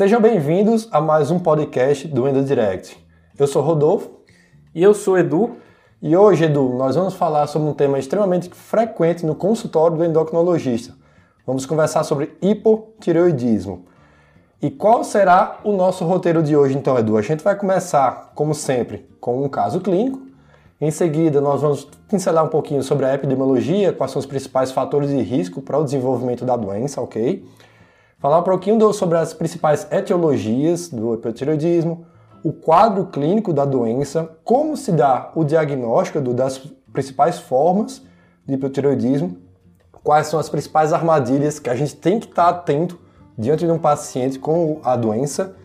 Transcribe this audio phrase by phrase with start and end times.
[0.00, 2.96] Sejam bem-vindos a mais um podcast do Endo Direct.
[3.38, 4.08] Eu sou Rodolfo.
[4.74, 5.56] E eu sou Edu.
[6.00, 10.94] E hoje, Edu, nós vamos falar sobre um tema extremamente frequente no consultório do endocrinologista.
[11.46, 13.84] Vamos conversar sobre hipotireoidismo.
[14.62, 17.18] E qual será o nosso roteiro de hoje, então, Edu?
[17.18, 20.18] A gente vai começar, como sempre, com um caso clínico.
[20.80, 25.10] Em seguida, nós vamos pincelar um pouquinho sobre a epidemiologia, quais são os principais fatores
[25.10, 27.44] de risco para o desenvolvimento da doença, ok?
[28.20, 32.04] Falar um pouquinho sobre as principais etiologias do hipotireoidismo,
[32.44, 36.58] o quadro clínico da doença, como se dá o diagnóstico das
[36.92, 38.02] principais formas
[38.46, 39.38] de hipotireoidismo,
[40.04, 43.00] quais são as principais armadilhas que a gente tem que estar atento
[43.38, 45.56] diante de um paciente com a doença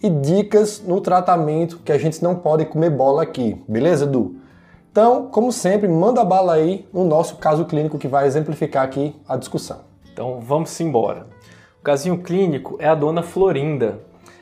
[0.00, 4.36] e dicas no tratamento que a gente não pode comer bola aqui, beleza, Edu?
[4.92, 9.36] Então, como sempre, manda bala aí no nosso caso clínico que vai exemplificar aqui a
[9.36, 9.80] discussão.
[10.12, 11.34] Então, vamos embora
[11.86, 14.00] casinho clínico é a dona Florinda.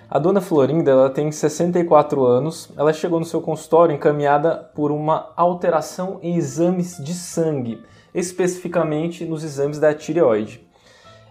[0.09, 2.70] A dona Florinda ela tem 64 anos.
[2.75, 7.83] Ela chegou no seu consultório encaminhada por uma alteração em exames de sangue,
[8.14, 10.67] especificamente nos exames da tireoide.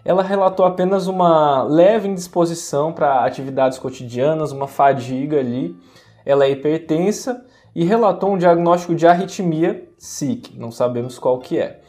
[0.04, 5.76] Ela relatou apenas uma leve indisposição para atividades cotidianas, uma fadiga ali.
[6.24, 11.80] Ela é hipertensa e relatou um diagnóstico de arritmia SIC, não sabemos qual que é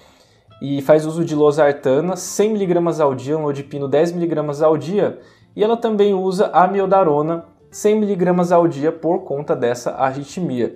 [0.66, 5.20] e faz uso de losartana 100mg ao dia, lodipino 10mg ao dia,
[5.56, 10.76] e ela também usa amiodarona 100mg ao dia por conta dessa arritmia.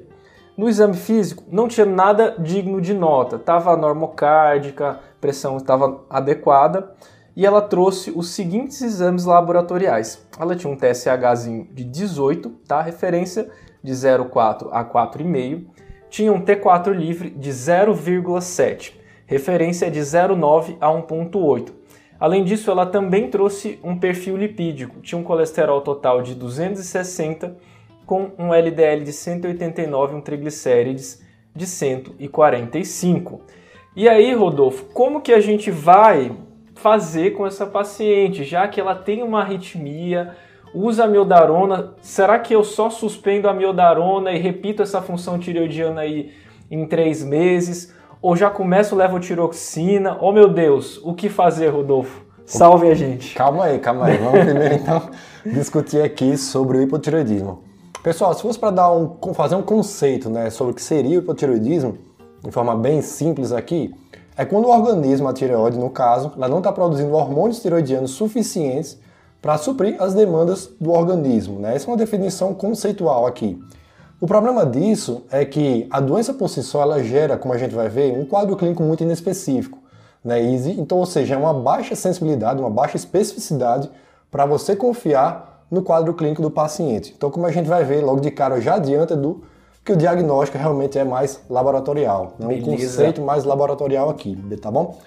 [0.56, 6.92] No exame físico não tinha nada digno de nota, estava normocárdica, pressão estava adequada,
[7.36, 10.24] e ela trouxe os seguintes exames laboratoriais.
[10.40, 12.82] Ela tinha um TSHzinho de 18, tá?
[12.82, 13.50] Referência
[13.82, 15.66] de 0,4 a 4,5.
[16.10, 18.99] Tinha um T4 livre de 0,7
[19.30, 21.72] referência de 0,9 a 1,8.
[22.20, 27.56] Além disso, ela também trouxe um perfil lipídico, tinha um colesterol total de 260
[28.08, 31.24] com um LDL de 189 e um triglicérides
[31.56, 33.42] de 145.
[33.96, 36.36] E aí, Rodolfo, como que a gente vai
[36.74, 40.36] fazer com essa paciente, já que ela tem uma arritmia,
[40.74, 46.02] usa a miodarona, será que eu só suspendo a miodarona e repito essa função tireoidiana
[46.02, 46.32] aí
[46.72, 47.94] em três meses?
[48.22, 50.18] Ou já começo levotiroxina?
[50.22, 52.22] Oh meu Deus, o que fazer, Rodolfo?
[52.46, 53.36] Salve a gente.
[53.36, 54.18] Calma aí, calma aí.
[54.18, 55.10] Vamos primeiro então
[55.46, 57.64] discutir aqui sobre o hipotireoidismo.
[58.04, 61.22] Pessoal, se fosse para dar um, fazer um conceito né, sobre o que seria o
[61.22, 61.98] hipotireoidismo,
[62.44, 63.94] de forma bem simples aqui,
[64.36, 68.98] é quando o organismo, a tireoide no caso, ela não está produzindo hormônios tireoidianos suficientes
[69.42, 71.60] para suprir as demandas do organismo.
[71.60, 71.76] Né?
[71.76, 73.62] Essa é uma definição conceitual aqui.
[74.22, 77.74] O problema disso é que a doença por si só ela gera, como a gente
[77.74, 79.80] vai ver, um quadro clínico muito inespecífico.
[80.24, 80.42] Né?
[80.78, 83.90] Então, ou seja, é uma baixa sensibilidade, uma baixa especificidade
[84.30, 87.14] para você confiar no quadro clínico do paciente.
[87.16, 89.42] Então, como a gente vai ver logo de cara, já adianta do
[89.86, 92.48] que o diagnóstico realmente é mais laboratorial, né?
[92.48, 94.98] um conceito mais laboratorial aqui, tá bom?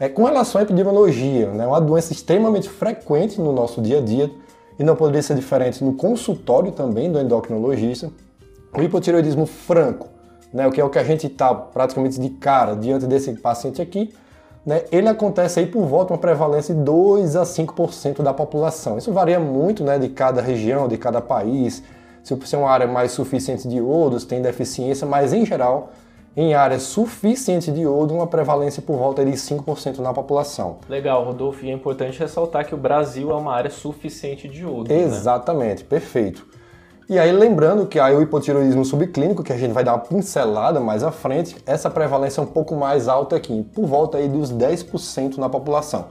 [0.00, 1.66] É, com relação à epidemiologia, né?
[1.66, 4.30] uma doença extremamente frequente no nosso dia a dia
[4.78, 8.10] e não poderia ser diferente no consultório também do endocrinologista.
[8.78, 10.06] O hipotireoidismo franco,
[10.52, 13.82] né, o que é o que a gente está praticamente de cara diante desse paciente
[13.82, 14.14] aqui,
[14.64, 18.96] né, ele acontece aí por volta uma prevalência de 2 a 5% da população.
[18.96, 21.82] Isso varia muito né, de cada região, de cada país.
[22.22, 25.90] Se você é uma área mais suficiente de iodos, tem deficiência, mas em geral,
[26.36, 30.76] em áreas suficientes de iodo, uma prevalência por volta de 5% na população.
[30.88, 34.88] Legal, Rodolfo, e é importante ressaltar que o Brasil é uma área suficiente de iodo.
[34.88, 35.02] Né?
[35.02, 35.88] Exatamente, né?
[35.88, 36.46] perfeito.
[37.08, 40.78] E aí, lembrando que aí o hipotireoidismo subclínico, que a gente vai dar uma pincelada
[40.78, 44.52] mais à frente, essa prevalência é um pouco mais alta aqui, por volta aí dos
[44.52, 46.08] 10% na população.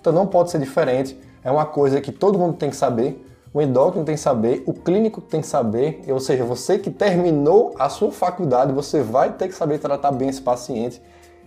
[0.00, 3.22] Então não pode ser diferente, é uma coisa que todo mundo tem que saber,
[3.52, 7.74] o endócrino tem que saber, o clínico tem que saber, ou seja, você que terminou
[7.78, 11.02] a sua faculdade, você vai ter que saber tratar bem esse paciente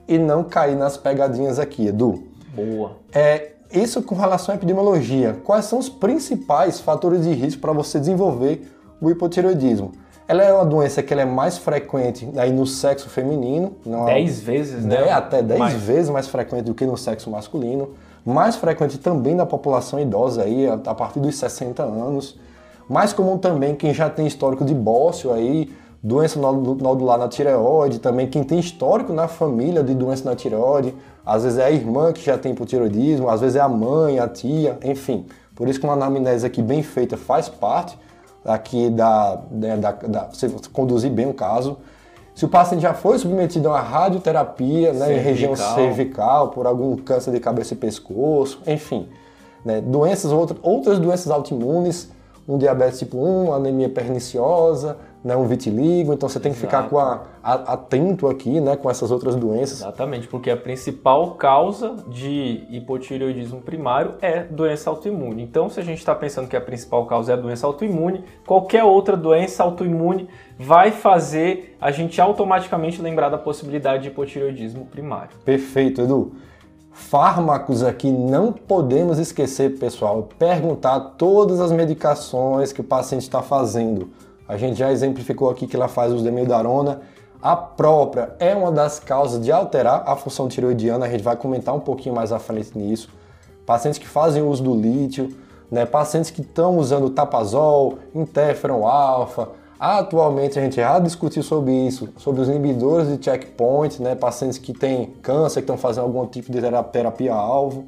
[0.07, 2.25] e não cair nas pegadinhas aqui, Edu.
[2.53, 2.97] Boa.
[3.11, 5.39] É, isso com relação à epidemiologia.
[5.43, 9.91] Quais são os principais fatores de risco para você desenvolver o hipotireoidismo.
[10.27, 13.73] Ela é uma doença que é mais frequente aí no sexo feminino.
[13.85, 15.07] Não 10 é, vezes, né?
[15.07, 15.73] É, até 10 mais.
[15.73, 17.89] vezes mais frequente do que no sexo masculino.
[18.25, 22.39] Mais frequente também na população idosa aí, a, a partir dos 60 anos.
[22.87, 28.27] Mais comum também quem já tem histórico de bócio aí, doença nodular na tireoide, também
[28.27, 30.93] quem tem histórico na família de doença na tireoide,
[31.25, 34.27] às vezes é a irmã que já tem hipotireoidismo, às vezes é a mãe, a
[34.27, 35.25] tia, enfim.
[35.55, 37.97] Por isso que uma anamnese aqui bem feita faz parte
[38.45, 41.77] aqui da, né, da, da, você conduzir bem o caso.
[42.33, 46.95] Se o paciente já foi submetido a uma radioterapia né, em região cervical por algum
[46.97, 49.09] câncer de cabeça e pescoço, enfim.
[49.65, 49.81] né?
[49.81, 52.09] Doenças, outras doenças autoimunes,
[52.47, 56.83] um diabetes tipo 1, anemia perniciosa, né, um vitiligo, então você tem que Exato.
[56.83, 59.79] ficar com a, a, atento aqui, né, com essas outras doenças.
[59.79, 65.43] Exatamente, porque a principal causa de hipotireoidismo primário é doença autoimune.
[65.43, 68.83] Então, se a gente está pensando que a principal causa é a doença autoimune, qualquer
[68.83, 70.27] outra doença autoimune
[70.57, 75.37] vai fazer a gente automaticamente lembrar da possibilidade de hipotireoidismo primário.
[75.45, 76.31] Perfeito, Edu.
[76.91, 84.09] Fármacos aqui não podemos esquecer, pessoal, perguntar todas as medicações que o paciente está fazendo
[84.51, 86.99] a gente já exemplificou aqui que ela faz uso de mildarona.
[87.41, 91.73] A própria é uma das causas de alterar a função tiroidiana, a gente vai comentar
[91.73, 93.07] um pouquinho mais à frente nisso.
[93.65, 95.33] Pacientes que fazem uso do lítio,
[95.71, 95.85] né?
[95.85, 99.47] pacientes que estão usando tapazol, interferon alfa.
[99.79, 104.15] Atualmente a gente já discutiu sobre isso, sobre os inibidores de checkpoint, né?
[104.15, 106.59] pacientes que têm câncer, que estão fazendo algum tipo de
[106.91, 107.85] terapia-alvo.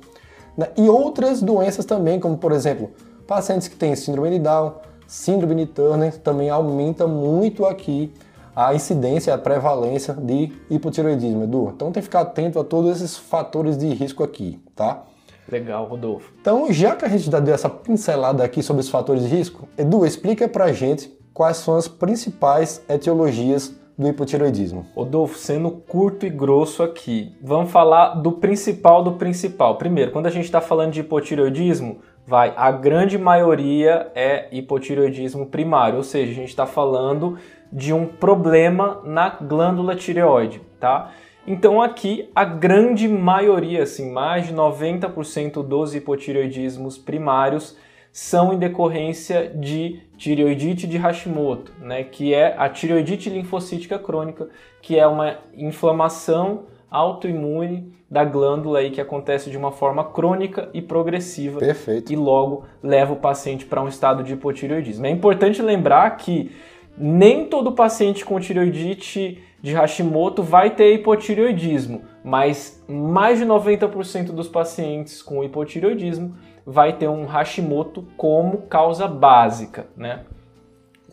[0.58, 0.70] Né?
[0.78, 2.90] E outras doenças também, como por exemplo,
[3.28, 4.72] pacientes que têm síndrome de Down,
[5.14, 8.12] síndrome de Turner também aumenta muito aqui
[8.56, 11.72] a incidência, a prevalência de hipotiroidismo, Edu.
[11.76, 15.04] Então tem que ficar atento a todos esses fatores de risco aqui, tá?
[15.48, 16.34] Legal, Rodolfo.
[16.42, 19.68] Então, já que a gente já deu essa pincelada aqui sobre os fatores de risco,
[19.78, 24.88] Edu, explica pra gente quais são as principais etiologias do hipotiroidismo.
[24.96, 29.78] Rodolfo, sendo curto e grosso aqui, vamos falar do principal do principal.
[29.78, 35.98] Primeiro, quando a gente está falando de hipotiroidismo, vai, a grande maioria é hipotireoidismo primário,
[35.98, 37.38] ou seja, a gente está falando
[37.72, 41.12] de um problema na glândula tireoide, tá?
[41.46, 47.78] Então aqui a grande maioria, assim, mais de 90% dos hipotireoidismos primários
[48.14, 54.50] são em decorrência de tireoidite de Hashimoto, né, que é a tireoidite linfocítica crônica,
[54.84, 60.82] que é uma inflamação autoimune da glândula aí que acontece de uma forma crônica e
[60.82, 61.60] progressiva.
[61.60, 62.14] Perfeito.
[62.14, 65.06] E logo leva o paciente para um estado de hipotireoidismo.
[65.06, 66.52] É importante lembrar que
[66.96, 74.48] nem todo paciente com tireoidite de Hashimoto vai ter hipotireoidismo, mas mais de 90% dos
[74.48, 76.36] pacientes com hipotireoidismo
[76.66, 80.22] vai ter um Hashimoto como causa básica, né?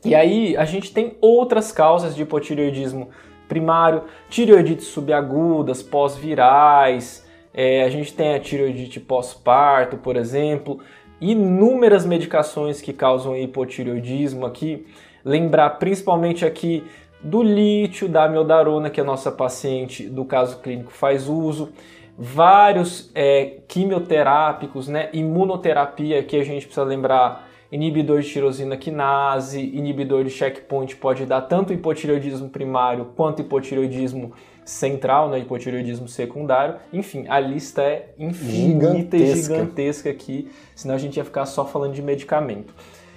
[0.04, 3.08] E aí a gente tem outras causas de hipotireoidismo
[3.50, 10.78] primário, tireoidites subagudas, pós-virais, é, a gente tem a tireoidite pós-parto, por exemplo,
[11.20, 14.86] inúmeras medicações que causam hipotireoidismo aqui.
[15.24, 16.84] Lembrar principalmente aqui
[17.20, 21.70] do lítio, da amiodarona, que a nossa paciente do caso clínico faz uso,
[22.16, 30.24] vários é, quimioterápicos, né, imunoterapia, que a gente precisa lembrar inibidor de tirosina quinase, inibidor
[30.24, 34.32] de checkpoint pode dar tanto hipotireoidismo primário quanto hipotireoidismo
[34.64, 36.76] central, né, hipotireoidismo secundário.
[36.92, 39.16] Enfim, a lista é infinita gigantesca.
[39.16, 42.74] e gigantesca aqui, senão a gente ia ficar só falando de medicamento.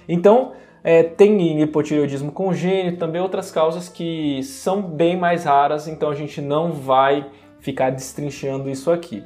[0.08, 0.52] Então,
[0.82, 6.40] é, tem hipotireoidismo congênito, também outras causas que são bem mais raras, então a gente
[6.40, 7.26] não vai
[7.58, 9.24] ficar destrinchando isso aqui.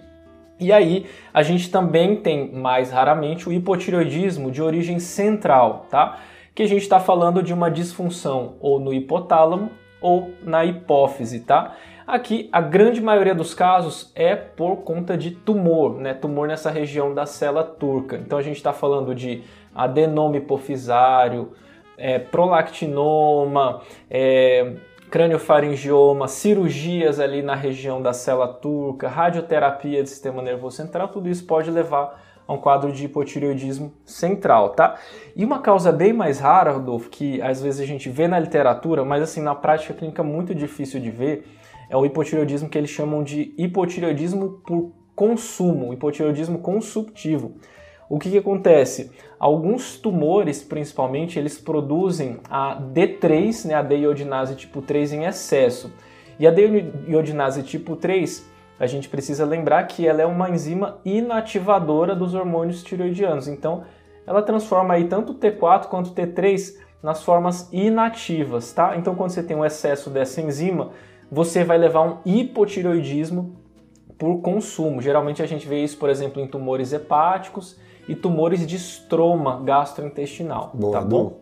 [0.60, 6.18] E aí, a gente também tem, mais raramente, o hipotireoidismo de origem central, tá?
[6.54, 11.76] Que a gente está falando de uma disfunção ou no hipotálamo ou na hipófise, tá?
[12.06, 16.14] Aqui, a grande maioria dos casos é por conta de tumor, né?
[16.14, 18.16] Tumor nessa região da célula turca.
[18.16, 19.42] Então, a gente está falando de
[19.74, 21.52] adenoma hipofisário,
[21.96, 24.72] é, prolactinoma, é,
[25.10, 31.46] craniofaringioma, cirurgias ali na região da célula turca, radioterapia do sistema nervoso central, tudo isso
[31.46, 34.98] pode levar a um quadro de hipotireoidismo central, tá?
[35.36, 39.04] E uma causa bem mais rara, Rodolfo, que às vezes a gente vê na literatura,
[39.04, 41.46] mas assim na prática clínica muito difícil de ver,
[41.90, 47.56] é o hipotireoidismo que eles chamam de hipotireoidismo por consumo, hipotireoidismo consumptivo.
[48.08, 49.12] O que, que acontece?
[49.38, 55.92] Alguns tumores, principalmente, eles produzem a D3, né, a deiodinase tipo 3 em excesso.
[56.38, 58.48] E a deiodinase tipo 3,
[58.80, 63.46] a gente precisa lembrar que ela é uma enzima inativadora dos hormônios tiroidianos.
[63.46, 63.84] Então,
[64.26, 68.96] ela transforma aí tanto T4 quanto T3 nas formas inativas, tá?
[68.96, 70.92] Então, quando você tem um excesso dessa enzima,
[71.30, 73.56] você vai levar um hipotiroidismo
[74.16, 75.02] por consumo.
[75.02, 77.76] Geralmente a gente vê isso, por exemplo, em tumores hepáticos
[78.08, 80.70] e tumores de estroma gastrointestinal.
[80.74, 81.40] Boa, tá bom?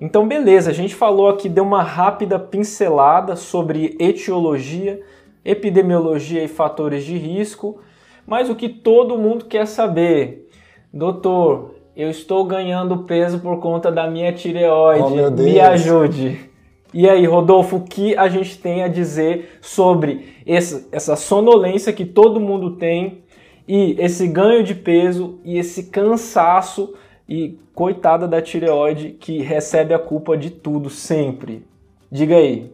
[0.00, 5.00] Então, beleza, a gente falou aqui, deu uma rápida pincelada sobre etiologia,
[5.44, 7.78] epidemiologia e fatores de risco,
[8.26, 10.48] mas o que todo mundo quer saber,
[10.92, 16.50] doutor, eu estou ganhando peso por conta da minha tireoide, oh, me ajude.
[16.92, 22.38] E aí, Rodolfo, o que a gente tem a dizer sobre essa sonolência que todo
[22.38, 23.23] mundo tem
[23.66, 26.94] E esse ganho de peso e esse cansaço
[27.28, 31.66] e coitada da tireoide que recebe a culpa de tudo sempre.
[32.10, 32.70] Diga aí.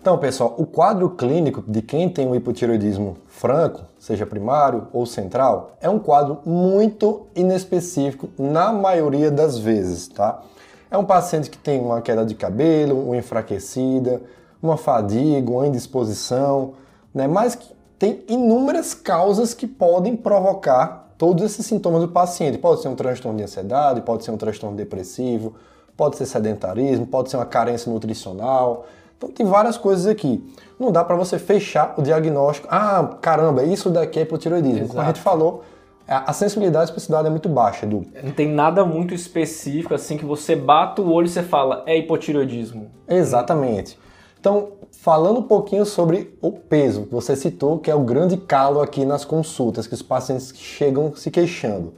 [0.00, 5.76] Então, pessoal, o quadro clínico de quem tem o hipotireoidismo franco, seja primário ou central,
[5.80, 10.42] é um quadro muito inespecífico na maioria das vezes, tá?
[10.90, 14.22] É um paciente que tem uma queda de cabelo, uma enfraquecida,
[14.62, 16.72] uma fadiga, uma indisposição,
[17.14, 17.26] né?
[17.26, 17.58] Mas
[18.00, 22.56] tem inúmeras causas que podem provocar todos esses sintomas do paciente.
[22.56, 25.54] Pode ser um transtorno de ansiedade, pode ser um transtorno depressivo,
[25.94, 28.86] pode ser sedentarismo, pode ser uma carência nutricional.
[29.18, 30.42] Então tem várias coisas aqui.
[30.78, 32.66] Não dá para você fechar o diagnóstico.
[32.70, 34.88] Ah, caramba, isso daqui é hipotiroidismo.
[34.88, 35.62] Como a gente falou,
[36.08, 38.06] a sensibilidade e especificidade é muito baixa, Edu.
[38.24, 41.98] Não tem nada muito específico assim que você bata o olho e você fala, é
[41.98, 42.90] hipotiroidismo.
[43.06, 43.98] Exatamente.
[44.40, 49.04] Então, falando um pouquinho sobre o peso, você citou que é o grande calo aqui
[49.04, 51.94] nas consultas, que os pacientes chegam se queixando.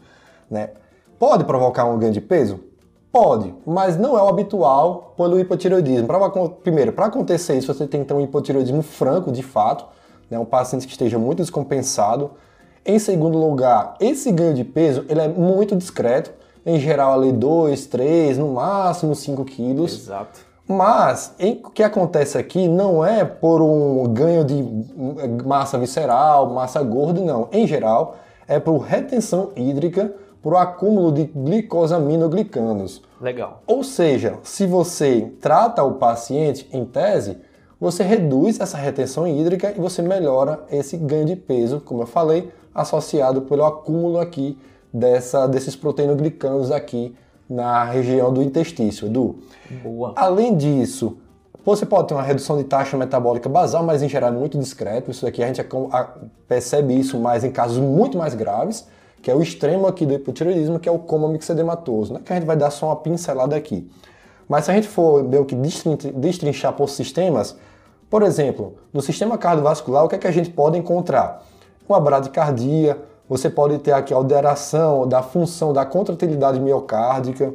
[0.50, 0.70] Né?
[1.18, 2.61] Pode provocar um ganho de peso?
[3.11, 6.06] Pode, mas não é o habitual pelo hipotireoidismo.
[6.06, 6.30] Pra,
[6.62, 9.84] primeiro, para acontecer isso, você tem que ter um hipotireoidismo franco, de fato,
[10.30, 10.38] né?
[10.38, 12.30] um paciente que esteja muito descompensado.
[12.84, 16.32] Em segundo lugar, esse ganho de peso ele é muito discreto,
[16.64, 19.92] em geral ali 2, 3, no máximo 5 quilos.
[19.92, 20.51] Exato.
[20.72, 24.64] Mas o que acontece aqui não é por um ganho de
[25.44, 27.48] massa visceral, massa gorda, não.
[27.52, 28.16] Em geral,
[28.48, 33.02] é por retenção hídrica, por acúmulo de glicosaminoglicanos.
[33.20, 33.62] Legal.
[33.66, 37.38] Ou seja, se você trata o paciente em tese,
[37.78, 42.50] você reduz essa retenção hídrica e você melhora esse ganho de peso, como eu falei,
[42.74, 44.58] associado pelo acúmulo aqui
[44.92, 47.14] dessa, desses proteinoglicanos aqui
[47.52, 49.37] na região do intestício, Edu.
[49.82, 50.12] Boa.
[50.16, 51.18] Além disso,
[51.64, 55.11] você pode ter uma redução de taxa metabólica basal, mas em geral é muito discreto.
[55.11, 55.64] Isso aqui a gente
[56.49, 58.87] percebe isso mais em casos muito mais graves,
[59.21, 62.21] que é o extremo aqui do hipotireoidismo, que é o coma mixedematoso, né?
[62.25, 63.88] que a gente vai dar só uma pincelada aqui.
[64.49, 67.56] Mas se a gente for meio que destrinchar por sistemas,
[68.11, 71.44] por exemplo, no sistema cardiovascular, o que, é que a gente pode encontrar?
[71.88, 72.99] Uma bradicardia,
[73.32, 77.54] você pode ter aqui alteração da função da contratilidade miocárdica.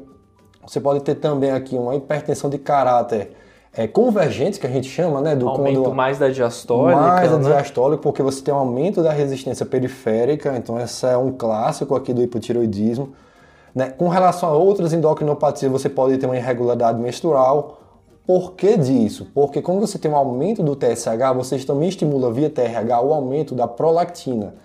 [0.65, 3.31] Você pode ter também aqui uma hipertensão de caráter
[3.71, 5.35] é, convergente, que a gente chama, né?
[5.35, 6.99] Do aumento quando, mais da diastólica.
[6.99, 7.43] Mais da né?
[7.43, 10.57] diastólica, porque você tem um aumento da resistência periférica.
[10.57, 13.13] Então, esse é um clássico aqui do hipotiroidismo.
[13.75, 13.91] Né?
[13.91, 17.77] Com relação a outras endocrinopatias, você pode ter uma irregularidade menstrual.
[18.25, 19.27] Por que disso?
[19.31, 23.53] Porque quando você tem um aumento do TSH, você também estimula via TRH o aumento
[23.53, 24.55] da prolactina.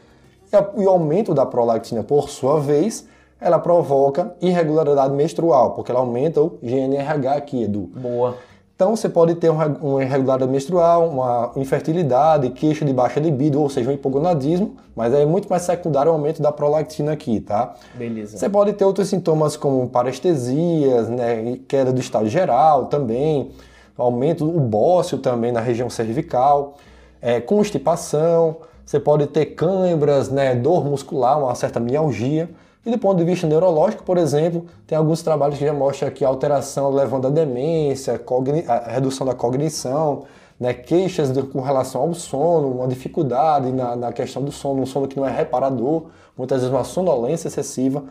[0.76, 3.09] E o aumento da prolactina, por sua vez,
[3.40, 7.90] ela provoca irregularidade menstrual, porque ela aumenta o GNRH aqui, Edu.
[7.97, 8.37] Boa.
[8.75, 13.88] Então você pode ter uma irregularidade menstrual, uma infertilidade, queixa de baixa libido, ou seja,
[13.88, 17.75] um hipogonadismo, mas é muito mais secundário o aumento da prolactina aqui, tá?
[17.94, 18.37] Beleza.
[18.37, 23.52] Você pode ter outros sintomas como parestesias, né, queda do estado geral também,
[23.97, 26.75] aumento do bócio também na região cervical,
[27.21, 28.56] é, constipação,
[28.93, 32.51] você pode ter câimbras, né, dor muscular, uma certa mialgia.
[32.85, 36.23] E do ponto de vista neurológico, por exemplo, tem alguns trabalhos que já mostram aqui
[36.23, 38.21] a alteração levando à demência,
[38.69, 40.25] a redução da cognição,
[40.61, 44.87] né, queixas de, com relação ao sono, uma dificuldade na, na questão do sono, um
[44.87, 48.05] sono que não é reparador, muitas vezes uma sonolência excessiva.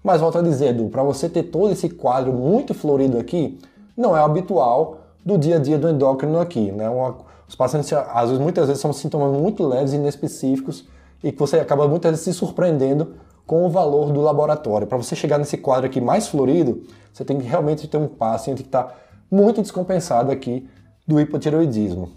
[0.00, 3.58] Mas volto a dizer, Edu, para você ter todo esse quadro muito florido aqui,
[3.96, 6.88] não é habitual do dia a dia do endócrino aqui, né?
[6.88, 7.16] Uma,
[7.50, 10.86] os pacientes, às vezes, muitas vezes, são sintomas muito leves e inespecíficos
[11.22, 14.86] e que você acaba muitas vezes se surpreendendo com o valor do laboratório.
[14.86, 18.62] Para você chegar nesse quadro aqui mais florido, você tem que realmente ter um paciente
[18.62, 18.94] que está
[19.28, 20.68] muito descompensado aqui
[21.04, 22.10] do hipotireoidismo.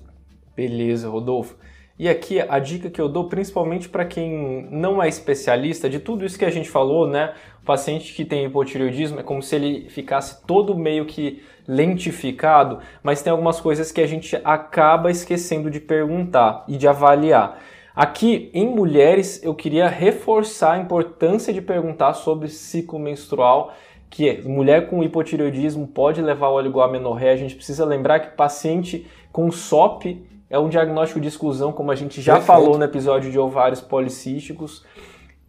[0.56, 1.56] Beleza, Rodolfo.
[1.98, 6.26] E aqui a dica que eu dou, principalmente para quem não é especialista, de tudo
[6.26, 7.34] isso que a gente falou, né?
[7.62, 13.22] O paciente que tem hipotireoidismo é como se ele ficasse todo meio que lentificado, mas
[13.22, 17.60] tem algumas coisas que a gente acaba esquecendo de perguntar e de avaliar.
[17.96, 23.72] Aqui em mulheres eu queria reforçar a importância de perguntar sobre ciclo menstrual,
[24.10, 27.34] que é, mulher com hipotireoidismo pode levar ao oligoamenorreia.
[27.34, 31.96] A gente precisa lembrar que paciente com SOP é um diagnóstico de exclusão, como a
[31.96, 32.46] gente já Perfeito.
[32.46, 34.86] falou no episódio de ovários policísticos.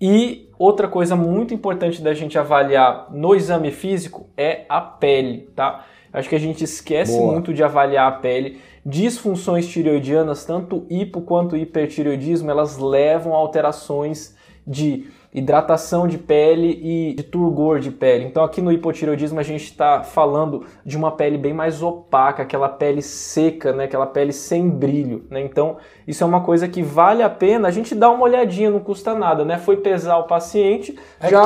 [0.00, 5.84] E outra coisa muito importante da gente avaliar no exame físico é a pele, tá?
[6.10, 7.32] Acho que a gente esquece Boa.
[7.32, 8.62] muito de avaliar a pele.
[8.84, 14.34] Disfunções tireoidianas, tanto hipo quanto hipertireoidismo, elas levam a alterações
[14.66, 18.24] de hidratação de pele e de turgor de pele.
[18.24, 22.68] Então aqui no hipotireoidismo a gente está falando de uma pele bem mais opaca, aquela
[22.68, 23.84] pele seca, né?
[23.84, 25.24] aquela pele sem brilho.
[25.28, 25.40] Né?
[25.40, 25.76] Então
[26.06, 29.12] isso é uma coisa que vale a pena a gente dar uma olhadinha, não custa
[29.12, 29.44] nada.
[29.44, 29.58] Né?
[29.58, 31.42] Foi pesar o paciente, a já,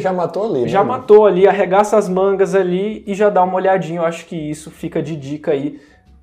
[0.00, 0.62] já matou ali.
[0.62, 4.00] Né, já matou ali, arregaça as mangas ali e já dá uma olhadinha.
[4.00, 5.78] Eu acho que isso fica de dica aí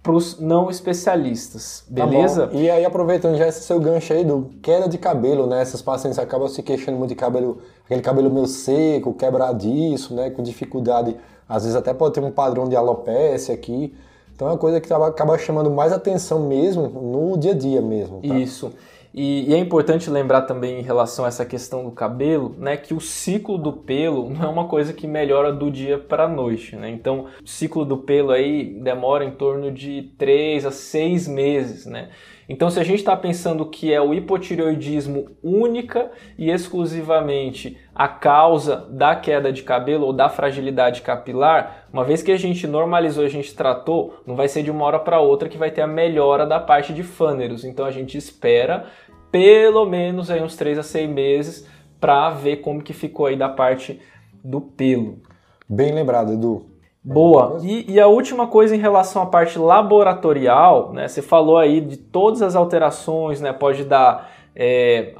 [0.05, 2.45] para os não especialistas, beleza?
[2.45, 5.59] Tá e aí, aproveitando já esse seu gancho aí do queda de cabelo, né?
[5.59, 10.29] Essas pacientes acabam se queixando muito de cabelo, aquele cabelo meio seco, quebradiço, né?
[10.29, 11.17] Com dificuldade,
[11.49, 13.95] às vezes até pode ter um padrão de alopecia aqui.
[14.35, 18.21] Então é uma coisa que acaba chamando mais atenção mesmo no dia a dia mesmo.
[18.21, 18.35] Tá?
[18.35, 18.71] Isso.
[19.17, 22.93] E, e, é importante lembrar também em relação a essa questão do cabelo, né, que
[22.93, 26.75] o ciclo do pelo não é uma coisa que melhora do dia para a noite,
[26.75, 26.89] né?
[26.89, 32.09] Então, o ciclo do pelo aí demora em torno de 3 a 6 meses, né?
[32.47, 38.85] Então, se a gente está pensando que é o hipotireoidismo única e exclusivamente a causa
[38.89, 43.29] da queda de cabelo ou da fragilidade capilar, uma vez que a gente normalizou, a
[43.29, 46.45] gente tratou, não vai ser de uma hora para outra que vai ter a melhora
[46.45, 47.63] da parte de fâneros.
[47.65, 48.85] Então, a gente espera
[49.31, 51.67] pelo menos aí uns 3 a 6 meses
[51.99, 53.99] para ver como que ficou aí da parte
[54.43, 55.19] do pelo.
[55.67, 56.75] Bem lembrado, Edu.
[57.03, 57.59] Boa.
[57.61, 61.07] E, e, a última coisa em relação à parte laboratorial, né?
[61.07, 63.53] Você falou aí de todas as alterações, né?
[63.53, 65.13] Pode dar é,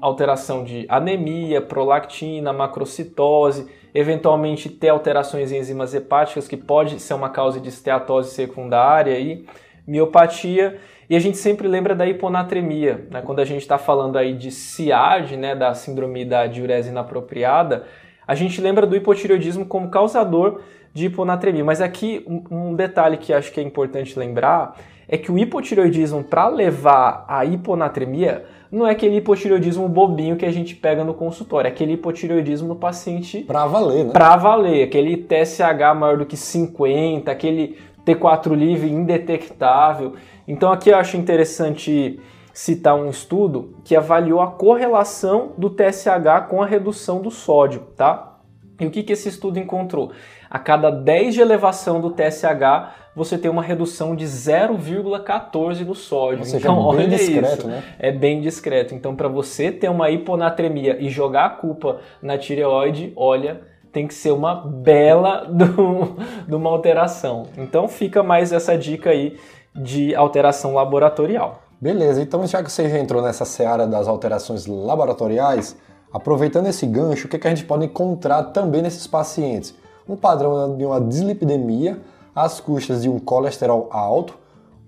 [0.00, 7.28] alteração de anemia, prolactina, macrocitose, eventualmente ter alterações em enzimas hepáticas, que pode ser uma
[7.28, 9.46] causa de esteatose secundária e
[9.86, 10.80] miopatia.
[11.08, 13.22] E a gente sempre lembra da hiponatremia, né?
[13.22, 17.84] quando a gente está falando aí de SIAD, né, da síndrome da diurese inapropriada,
[18.26, 20.60] a gente lembra do hipotireoidismo como causador
[20.92, 21.64] de hiponatremia.
[21.64, 24.76] Mas aqui um, um detalhe que acho que é importante lembrar
[25.08, 30.52] é que o hipotireoidismo para levar à hiponatremia não é aquele hipotireoidismo bobinho que a
[30.52, 34.12] gente pega no consultório, é aquele hipotireoidismo no paciente para valer, né?
[34.12, 40.14] Para valer, aquele TSH maior do que 50, aquele T4 livre indetectável.
[40.48, 42.18] Então aqui eu acho interessante
[42.54, 48.38] citar um estudo que avaliou a correlação do TSH com a redução do sódio, tá?
[48.80, 50.10] E o que, que esse estudo encontrou?
[50.48, 56.44] A cada 10 de elevação do TSH, você tem uma redução de 0,14 no sódio.
[56.44, 57.68] Seja, então, é bem olha discreto, isso.
[57.68, 57.82] Né?
[57.98, 58.94] É bem discreto.
[58.94, 63.60] Então, para você ter uma hiponatremia e jogar a culpa na tireoide, olha,
[63.92, 67.46] tem que ser uma bela do, de uma alteração.
[67.56, 69.36] Então fica mais essa dica aí
[69.78, 71.62] de alteração laboratorial.
[71.80, 75.76] Beleza, então já que você já entrou nessa seara das alterações laboratoriais,
[76.12, 79.74] aproveitando esse gancho, o que, é que a gente pode encontrar também nesses pacientes?
[80.08, 82.00] Um padrão de uma dislipidemia
[82.34, 84.34] às custas de um colesterol alto,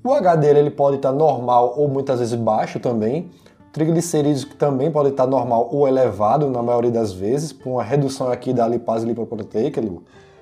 [0.03, 3.31] o HDL ele pode estar normal ou muitas vezes baixo também,
[3.73, 8.53] triglicerídeos também pode estar normal ou elevado na maioria das vezes, por uma redução aqui
[8.53, 9.81] da lipase lipoproteica.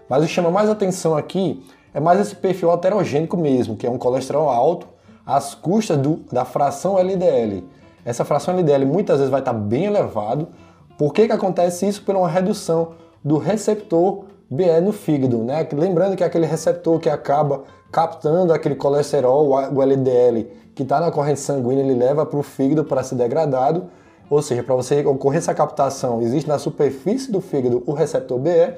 [0.09, 3.91] Mas o que chama mais atenção aqui é mais esse perfil heterogênico mesmo, que é
[3.91, 4.87] um colesterol alto
[5.25, 7.65] às custas do, da fração LDL.
[8.05, 10.49] Essa fração LDL muitas vezes vai estar bem elevado.
[10.97, 12.03] Por que, que acontece isso?
[12.03, 15.67] Por uma redução do receptor BE no fígado, né?
[15.73, 21.11] Lembrando que é aquele receptor que acaba captando aquele colesterol, o LDL, que está na
[21.11, 23.91] corrente sanguínea, ele leva para o fígado para ser degradado.
[24.31, 28.75] Ou seja, para você ocorrer essa captação, existe na superfície do fígado o receptor BE,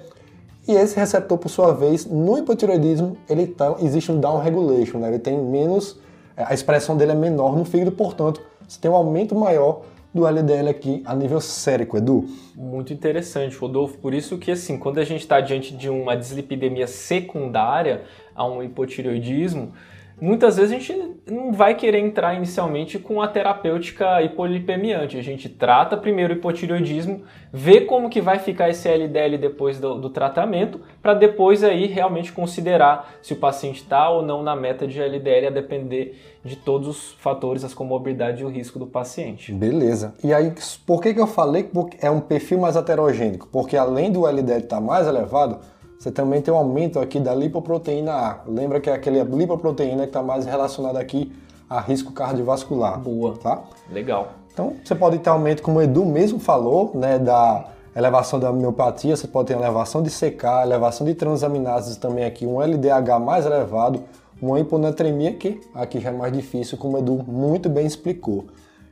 [0.71, 5.09] e esse receptor, por sua vez, no hipotiroidismo, ele tá, existe um down regulation, né?
[5.09, 5.99] ele tem menos,
[6.37, 9.83] é, a expressão dele é menor no fígado, portanto, você tem um aumento maior
[10.15, 12.25] do LDL aqui a nível sérico, Edu.
[12.55, 13.99] Muito interessante, Rodolfo.
[13.99, 18.03] Por isso que, assim, quando a gente está diante de uma dislipidemia secundária
[18.35, 19.73] a um hipotireoidismo,
[20.21, 25.17] muitas vezes a gente não vai querer entrar inicialmente com a terapêutica hipolipemiante.
[25.17, 29.95] A gente trata primeiro o hipotireoidismo, vê como que vai ficar esse LDL depois do,
[29.95, 34.87] do tratamento, para depois aí realmente considerar se o paciente está ou não na meta
[34.87, 39.53] de LDL, a depender de todos os fatores, as comorbidades e o risco do paciente.
[39.53, 40.15] Beleza.
[40.25, 40.53] E aí,
[40.87, 43.49] por que, que eu falei que é um perfil mais heterogênico?
[43.53, 45.59] Porque além do LDL estar tá mais elevado,
[46.01, 48.39] você também tem um aumento aqui da lipoproteína A.
[48.47, 51.31] Lembra que é aquela lipoproteína que está mais relacionada aqui
[51.69, 52.99] a risco cardiovascular.
[52.99, 53.37] Boa.
[53.37, 53.63] Tá?
[53.93, 54.29] Legal.
[54.51, 59.15] Então, você pode ter aumento, como o Edu mesmo falou, né, da elevação da miopatia,
[59.15, 64.03] você pode ter elevação de CK, elevação de transaminases também aqui, um LDH mais elevado,
[64.41, 68.47] uma hiponatremia que aqui já é mais difícil, como o Edu muito bem explicou.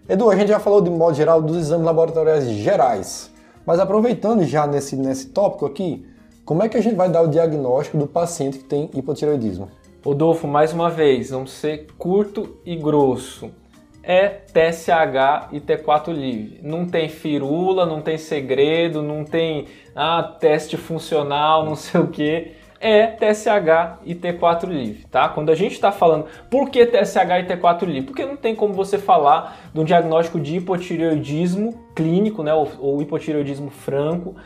[0.07, 3.31] Edu, a gente já falou de modo geral dos exames laboratoriais gerais,
[3.65, 6.05] mas aproveitando já nesse, nesse tópico aqui,
[6.49, 9.69] como é que a gente vai dar o diagnóstico do paciente que tem hipotireoidismo?
[10.03, 13.51] Rodolfo, mais uma vez, vamos ser curto e grosso.
[14.03, 16.59] é TSH e T4 livre.
[16.63, 22.53] Não tem firula, não tem segredo, não tem ah, teste funcional, não sei o que.
[22.81, 25.29] É TSH e T4 livre, tá?
[25.29, 28.05] Quando a gente está falando por que TSH e T4 livre?
[28.05, 33.03] Porque não tem como você falar de um diagnóstico de hipotireoidismo clínico, né, ou, ou
[33.03, 34.37] hipotireoidismo franco,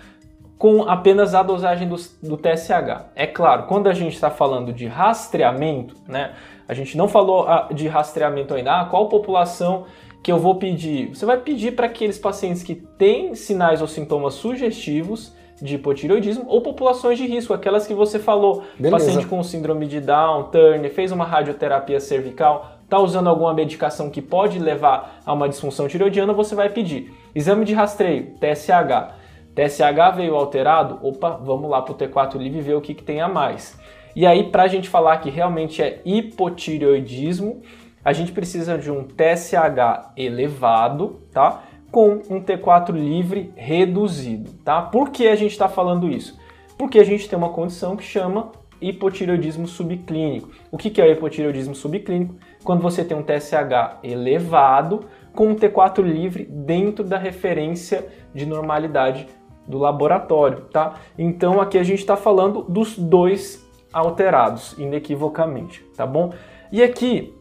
[0.62, 3.06] com apenas a dosagem do, do TSH.
[3.16, 6.34] É claro, quando a gente está falando de rastreamento, né,
[6.68, 9.86] a gente não falou ah, de rastreamento ainda, ah, qual população
[10.22, 11.08] que eu vou pedir?
[11.08, 16.60] Você vai pedir para aqueles pacientes que têm sinais ou sintomas sugestivos de hipotireoidismo ou
[16.60, 19.04] populações de risco, aquelas que você falou, Beleza.
[19.04, 24.22] paciente com síndrome de Down, Turner, fez uma radioterapia cervical, está usando alguma medicação que
[24.22, 27.12] pode levar a uma disfunção tireoidiana, você vai pedir.
[27.34, 29.21] Exame de rastreio, TSH.
[29.54, 30.98] TSH veio alterado?
[31.02, 33.78] Opa, vamos lá para o T4 livre ver o que, que tem a mais.
[34.14, 37.62] E aí, para a gente falar que realmente é hipotireoidismo,
[38.04, 41.62] a gente precisa de um TSH elevado, tá?
[41.90, 44.82] Com um T4 livre reduzido, tá?
[44.82, 46.38] Por que a gente está falando isso?
[46.76, 50.50] Porque a gente tem uma condição que chama hipotireoidismo subclínico.
[50.70, 52.34] O que é o hipotireoidismo subclínico?
[52.64, 59.26] Quando você tem um TSH elevado com um T4 livre dentro da referência de normalidade
[59.66, 60.94] do laboratório, tá?
[61.18, 66.32] Então aqui a gente está falando dos dois alterados, inequivocamente, tá bom?
[66.70, 67.34] E aqui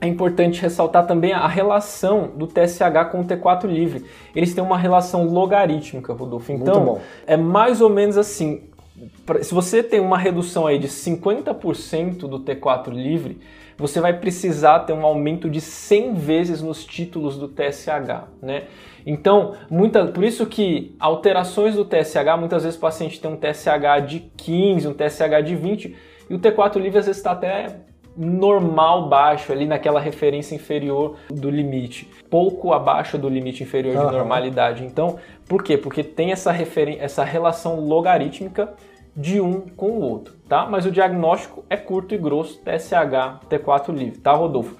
[0.00, 4.04] é importante ressaltar também a relação do TSH com o T4 livre.
[4.34, 6.50] Eles têm uma relação logarítmica, Rodolfo.
[6.50, 8.64] Então, é mais ou menos assim.
[9.42, 13.40] Se você tem uma redução aí de 50% do T4 livre,
[13.82, 18.64] você vai precisar ter um aumento de 100 vezes nos títulos do TSH, né?
[19.04, 24.06] Então, muita, por isso que alterações do TSH, muitas vezes o paciente tem um TSH
[24.06, 25.96] de 15, um TSH de 20,
[26.30, 27.80] e o T4 livre às vezes está até
[28.16, 34.06] normal baixo, ali naquela referência inferior do limite, pouco abaixo do limite inferior uhum.
[34.06, 34.84] de normalidade.
[34.84, 35.18] Então,
[35.48, 35.76] por quê?
[35.76, 36.54] Porque tem essa,
[37.00, 38.74] essa relação logarítmica
[39.16, 40.66] de um com o outro, tá?
[40.66, 44.76] Mas o diagnóstico é curto e grosso, TSH, T4 livre, tá, Rodolfo?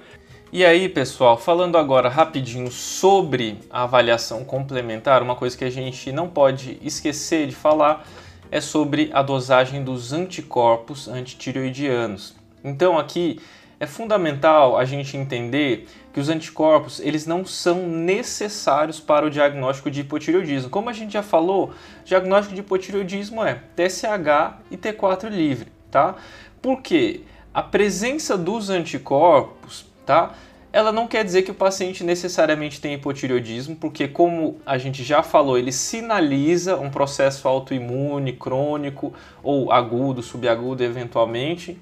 [0.53, 6.13] E aí, pessoal, falando agora rapidinho sobre a avaliação complementar, uma coisa que a gente
[6.13, 8.07] não pode esquecer de falar
[8.51, 12.37] é sobre a dosagem dos anticorpos antitireoidianos.
[12.63, 13.41] Então, aqui
[13.81, 19.91] é fundamental a gente entender que os anticorpos eles não são necessários para o diagnóstico
[19.91, 20.71] de hipotireoidismo.
[20.71, 21.73] Como a gente já falou,
[22.05, 26.17] diagnóstico de hipotireoidismo é TSH e T4 livre, tá?
[26.61, 27.23] Por quê?
[27.55, 30.35] A presença dos anticorpos tá?
[30.73, 35.23] Ela não quer dizer que o paciente necessariamente tem hipotireoidismo, porque como a gente já
[35.23, 41.79] falou, ele sinaliza um processo autoimune crônico ou agudo, subagudo eventualmente,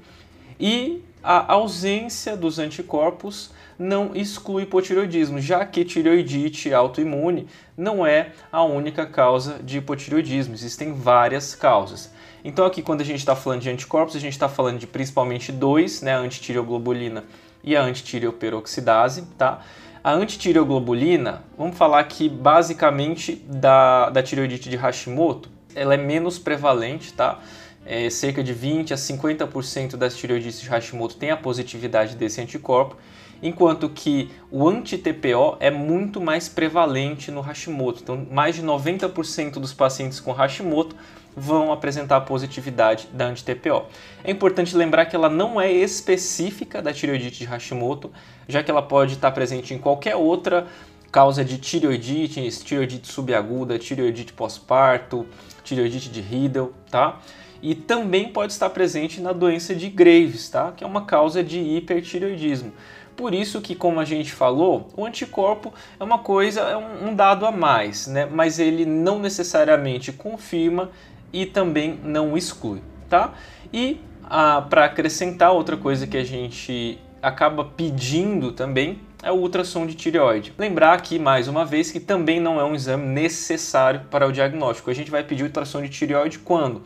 [0.58, 8.62] e a ausência dos anticorpos não exclui hipotireoidismo, já que tireoidite autoimune não é a
[8.62, 12.12] única causa de hipotireoidismo, existem várias causas.
[12.44, 15.50] Então aqui quando a gente está falando de anticorpos, a gente está falando de principalmente
[15.50, 17.24] dois, né, a antitireoglobulina
[17.64, 19.62] e a antitireoperoxidase, tá?
[20.04, 27.14] A antitireoglobulina, vamos falar aqui basicamente da, da tireoidite de Hashimoto, ela é menos prevalente,
[27.14, 27.38] tá?
[27.86, 32.96] É, cerca de 20 a 50% das tireoidites de Hashimoto tem a positividade desse anticorpo,
[33.42, 38.00] enquanto que o anti-TPO é muito mais prevalente no Hashimoto.
[38.02, 40.94] Então, mais de 90% dos pacientes com Hashimoto
[41.36, 43.84] vão apresentar positividade da anti-TPO.
[44.24, 48.10] É importante lembrar que ela não é específica da tireoidite de Hashimoto,
[48.48, 50.66] já que ela pode estar presente em qualquer outra
[51.10, 55.26] causa de tireoidite, tireoidite subaguda, tireoidite pós-parto,
[55.64, 57.20] tireoidite de Riedel, tá?
[57.62, 60.72] E também pode estar presente na doença de Graves, tá?
[60.72, 62.72] Que é uma causa de hipertireoidismo.
[63.20, 67.44] Por isso que, como a gente falou, o anticorpo é uma coisa, é um dado
[67.44, 68.24] a mais, né?
[68.24, 70.90] Mas ele não necessariamente confirma
[71.30, 72.80] e também não exclui,
[73.10, 73.34] tá?
[73.70, 79.84] E ah, para acrescentar outra coisa que a gente acaba pedindo também é o ultrassom
[79.84, 80.54] de tireoide.
[80.56, 84.88] Lembrar aqui mais uma vez que também não é um exame necessário para o diagnóstico.
[84.88, 86.82] A gente vai pedir ultrassom de tireoide quando?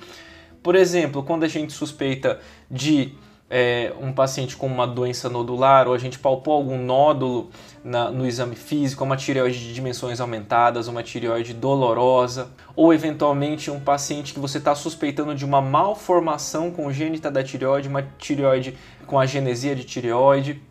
[0.65, 3.15] Por exemplo, quando a gente suspeita de
[3.49, 7.51] é, um paciente com uma doença nodular ou a gente palpou algum nódulo
[7.85, 13.79] na, no exame físico, uma tireoide de dimensões aumentadas, uma tireoide dolorosa, ou eventualmente um
[13.79, 18.77] paciente que você está suspeitando de uma malformação congênita da tireoide, uma tireoide
[19.07, 20.63] com agenesia de tireoide,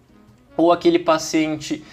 [0.57, 1.83] ou aquele paciente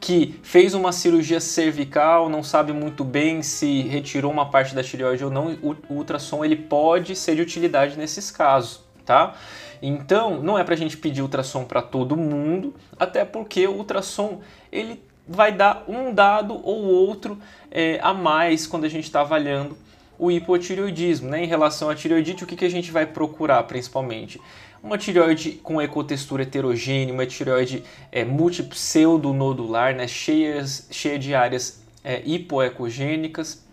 [0.00, 5.22] que fez uma cirurgia cervical, não sabe muito bem se retirou uma parte da tireoide
[5.22, 9.34] ou não, o ultrassom ele pode ser de utilidade nesses casos, tá?
[9.82, 14.40] Então, não é para a gente pedir ultrassom para todo mundo, até porque o ultrassom
[14.70, 17.36] ele vai dar um dado ou outro
[17.72, 19.76] é, a mais quando a gente está avaliando
[20.16, 21.28] o hipotireoidismo.
[21.28, 21.42] Né?
[21.42, 24.40] Em relação à tireoidite, o que, que a gente vai procurar principalmente?
[24.80, 30.06] Uma tireoide com ecotextura heterogênea, uma tireoide é, multipseudonodular, né?
[30.06, 33.68] cheia, cheia de áreas é, hipoecogênicas.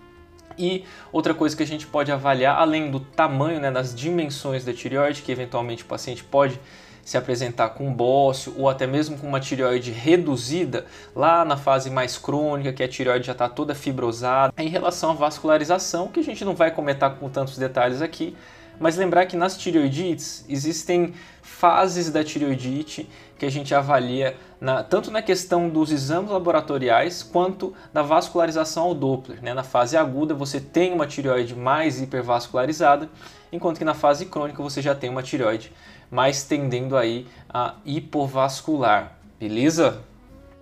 [0.58, 4.74] E outra coisa que a gente pode avaliar, além do tamanho, né, das dimensões da
[4.74, 6.60] tireoide, que eventualmente o paciente pode
[7.08, 12.18] se apresentar com bócio ou até mesmo com uma tireoide reduzida, lá na fase mais
[12.18, 14.54] crônica, que a tireoide já está toda fibrosada.
[14.58, 18.36] Em relação à vascularização, que a gente não vai comentar com tantos detalhes aqui,
[18.78, 25.12] mas lembrar que nas tireoidites existem fases da tireoidite que a gente avalia na, tanto
[25.12, 29.42] na questão dos exames laboratoriais quanto da vascularização ao Doppler.
[29.42, 29.54] Né?
[29.54, 33.10] Na fase aguda você tem uma tireoide mais hipervascularizada,
[33.52, 35.72] enquanto que na fase crônica você já tem uma tireoide
[36.10, 39.18] mais tendendo aí a hipovascular.
[39.40, 40.02] Beleza?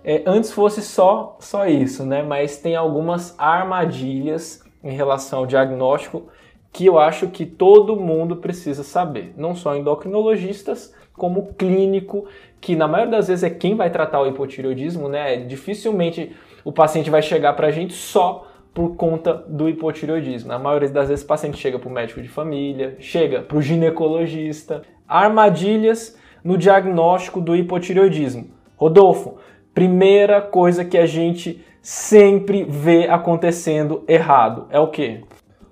[0.04, 2.22] É, antes fosse só, só isso, né?
[2.22, 6.28] Mas tem algumas armadilhas em relação ao diagnóstico
[6.72, 12.26] que eu acho que todo mundo precisa saber, não só endocrinologistas, como clínico,
[12.60, 15.36] que na maioria das vezes é quem vai tratar o hipotireoidismo, né?
[15.36, 20.48] Dificilmente o paciente vai chegar para a gente só por conta do hipotireoidismo.
[20.48, 23.62] Na maioria das vezes o paciente chega para o médico de família, chega para o
[23.62, 24.82] ginecologista.
[25.08, 28.50] Armadilhas no diagnóstico do hipotireoidismo.
[28.76, 29.38] Rodolfo,
[29.72, 35.20] primeira coisa que a gente sempre vê acontecendo errado é o quê?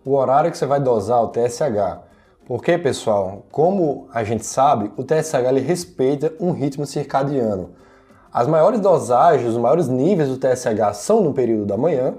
[0.04, 1.98] o horário que você vai dosar o TSH.
[2.46, 7.70] Porque, pessoal, como a gente sabe, o TSH respeita um ritmo circadiano.
[8.30, 12.14] As maiores dosagens, os maiores níveis do TSH são no período da manhã,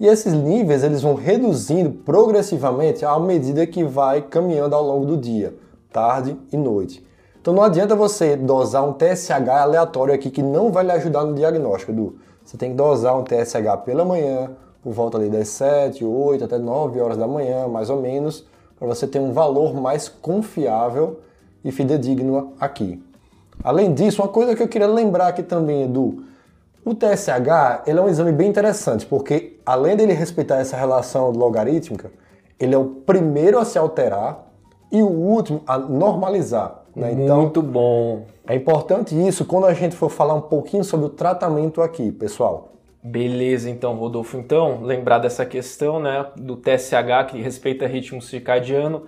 [0.00, 5.16] e esses níveis eles vão reduzindo progressivamente à medida que vai caminhando ao longo do
[5.18, 5.54] dia,
[5.92, 7.04] tarde e noite.
[7.38, 11.34] Então não adianta você dosar um TSH aleatório aqui que não vai lhe ajudar no
[11.34, 12.16] diagnóstico, Edu.
[12.42, 14.50] Você tem que dosar um TSH pela manhã,
[14.82, 18.46] por volta ali das 7, 8 até 9 horas da manhã, mais ou menos,
[18.78, 21.20] para você ter um valor mais confiável
[21.64, 23.02] e fidedigno aqui.
[23.62, 26.24] Além disso, uma coisa que eu queria lembrar aqui também, Edu,
[26.84, 32.10] o TSH ele é um exame bem interessante, porque além dele respeitar essa relação logarítmica,
[32.58, 34.46] ele é o primeiro a se alterar
[34.90, 36.82] e o último a normalizar.
[36.94, 37.12] Né?
[37.12, 38.22] Então, Muito bom.
[38.46, 42.70] É importante isso quando a gente for falar um pouquinho sobre o tratamento aqui, pessoal.
[43.08, 44.36] Beleza, então, Rodolfo.
[44.36, 49.04] Então, lembrar dessa questão né, do TSH, que respeita ritmo circadiano.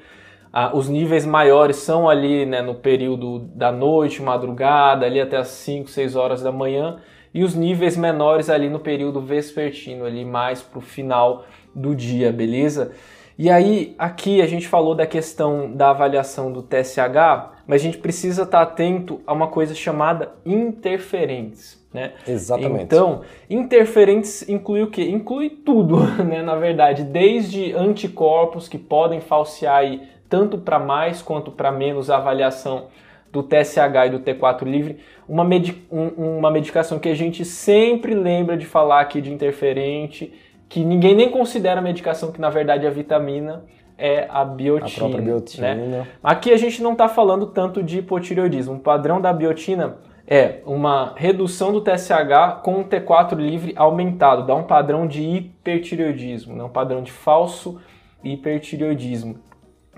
[0.51, 5.49] Ah, os níveis maiores são ali né, no período da noite, madrugada, ali até as
[5.49, 6.97] 5, 6 horas da manhã.
[7.35, 12.33] E os níveis menores ali no período vespertino, ali mais para o final do dia,
[12.33, 12.93] beleza?
[13.39, 17.99] E aí, aqui a gente falou da questão da avaliação do TSH, mas a gente
[17.99, 21.80] precisa estar atento a uma coisa chamada interferentes.
[21.93, 22.13] Né?
[22.27, 22.85] Exatamente.
[22.85, 25.03] Então, interferentes inclui o quê?
[25.03, 26.41] Inclui tudo, né?
[26.41, 32.17] na verdade, desde anticorpos que podem falsear aí, tanto para mais quanto para menos a
[32.17, 32.87] avaliação
[33.33, 34.99] do TSH e do T4 livre,
[35.29, 40.33] uma, medi um, uma medicação que a gente sempre lembra de falar aqui de interferente,
[40.69, 43.65] que ninguém nem considera medicação, que na verdade é vitamina,
[43.99, 44.87] é a biotina.
[44.87, 45.75] A própria biotina.
[45.75, 46.07] Né?
[46.23, 48.75] Aqui a gente não está falando tanto de hipotireoidismo.
[48.75, 54.55] O padrão da biotina é uma redução do TSH com um T4 livre aumentado, dá
[54.55, 56.65] um padrão de hipertireoidismo, né?
[56.65, 57.81] um padrão de falso
[58.23, 59.39] hipertireoidismo,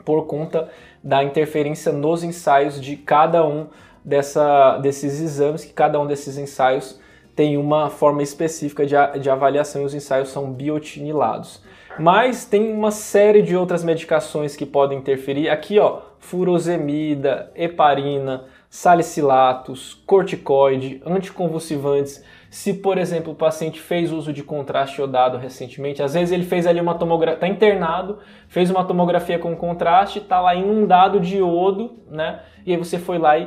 [0.05, 0.69] por conta
[1.03, 3.67] da interferência nos ensaios de cada um
[4.05, 7.01] dessa, desses exames, que cada um desses ensaios
[7.35, 11.63] tem uma forma específica de, de avaliação e os ensaios são biotinilados.
[11.99, 15.49] Mas tem uma série de outras medicações que podem interferir.
[15.49, 22.25] Aqui, ó, furosemida, heparina, salicilatos, corticoide, anticonvulsivantes.
[22.49, 26.67] Se, por exemplo, o paciente fez uso de contraste iodado recentemente, às vezes ele fez
[26.67, 31.99] ali uma tomografia, está internado, fez uma tomografia com contraste, está lá inundado de iodo,
[32.11, 32.41] né?
[32.65, 33.47] E aí você foi lá e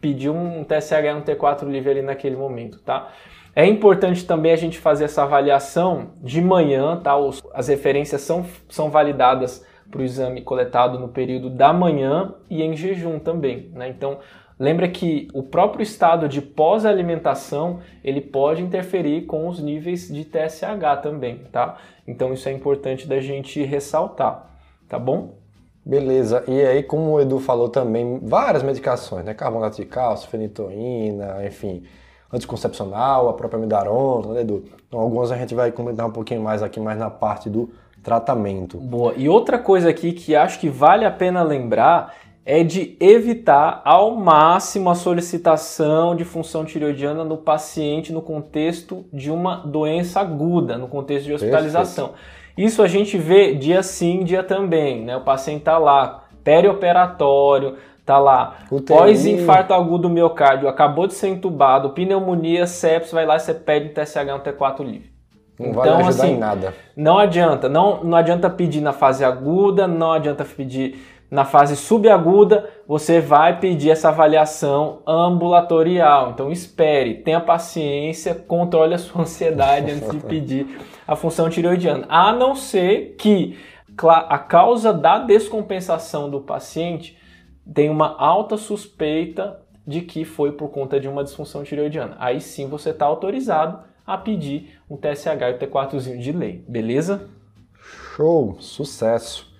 [0.00, 3.12] pediu um TSH, um T4 livre ali naquele momento, tá?
[3.54, 7.12] É importante também a gente fazer essa avaliação de manhã, tá?
[7.54, 12.76] As referências são, são validadas para o exame coletado no período da manhã e em
[12.76, 13.88] jejum também, né?
[13.88, 14.18] Então,
[14.58, 21.02] Lembra que o próprio estado de pós-alimentação ele pode interferir com os níveis de TSH
[21.02, 21.76] também, tá?
[22.06, 24.50] Então isso é importante da gente ressaltar,
[24.88, 25.34] tá bom?
[25.84, 26.44] Beleza.
[26.46, 29.34] E aí, como o Edu falou também, várias medicações, né?
[29.34, 31.82] Carbonato de cálcio, fenitoína, enfim,
[32.32, 34.64] anticoncepcional, a própria midarona, né, Edu?
[34.88, 37.70] Então, algumas a gente vai comentar um pouquinho mais aqui, mais na parte do
[38.02, 38.78] tratamento.
[38.78, 39.14] Boa.
[39.16, 42.14] E outra coisa aqui que acho que vale a pena lembrar
[42.46, 49.30] é de evitar ao máximo a solicitação de função tireoidiana no paciente no contexto de
[49.30, 52.12] uma doença aguda, no contexto de hospitalização.
[52.56, 55.16] Isso a gente vê dia sim, dia também, né?
[55.16, 62.66] O paciente está lá, perioperatório, tá lá, pós-infarto agudo miocárdio, acabou de ser entubado, pneumonia,
[62.66, 65.14] sepsis, vai lá e você pede um TSH um T4 livre.
[65.58, 66.74] Não então, vai ajudar assim, em nada.
[66.96, 70.98] Não adianta, não, não adianta pedir na fase aguda, não adianta pedir
[71.34, 76.30] na fase subaguda, você vai pedir essa avaliação ambulatorial.
[76.30, 82.06] Então espere, tenha paciência, controle a sua ansiedade antes de pedir a função tireoidiana.
[82.08, 83.58] A não ser que
[84.06, 87.18] a causa da descompensação do paciente
[87.74, 92.16] tem uma alta suspeita de que foi por conta de uma disfunção tireoidiana.
[92.20, 97.28] Aí sim você está autorizado a pedir um TSH e o T4zinho de lei, beleza?
[98.14, 99.52] Show, sucesso.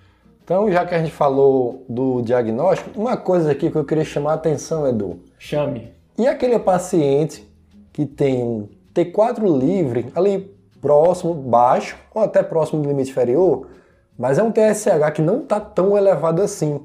[0.45, 4.33] Então, já que a gente falou do diagnóstico, uma coisa aqui que eu queria chamar
[4.33, 5.19] a atenção, Edu.
[5.39, 5.91] Chame.
[6.15, 7.51] E aquele paciente
[7.91, 13.69] que tem um T4 livre, ali próximo, baixo, ou até próximo do limite inferior,
[14.15, 16.79] mas é um TSH que não está tão elevado assim.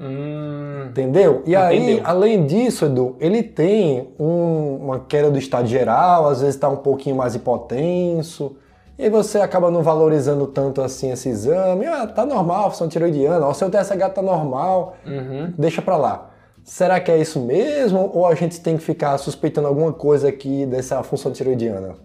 [0.00, 1.42] Hum, entendeu?
[1.44, 1.60] E entendeu.
[1.60, 6.68] aí, além disso, Edu, ele tem um, uma queda do estado geral, às vezes está
[6.68, 8.56] um pouquinho mais hipotenso.
[8.98, 11.86] E aí você acaba não valorizando tanto assim esse exame.
[11.86, 15.52] Ah, tá normal, função tiroidiana, o seu TSH tá normal, uhum.
[15.56, 16.30] deixa pra lá.
[16.62, 18.10] Será que é isso mesmo?
[18.14, 21.96] Ou a gente tem que ficar suspeitando alguma coisa aqui dessa função tiroidiana?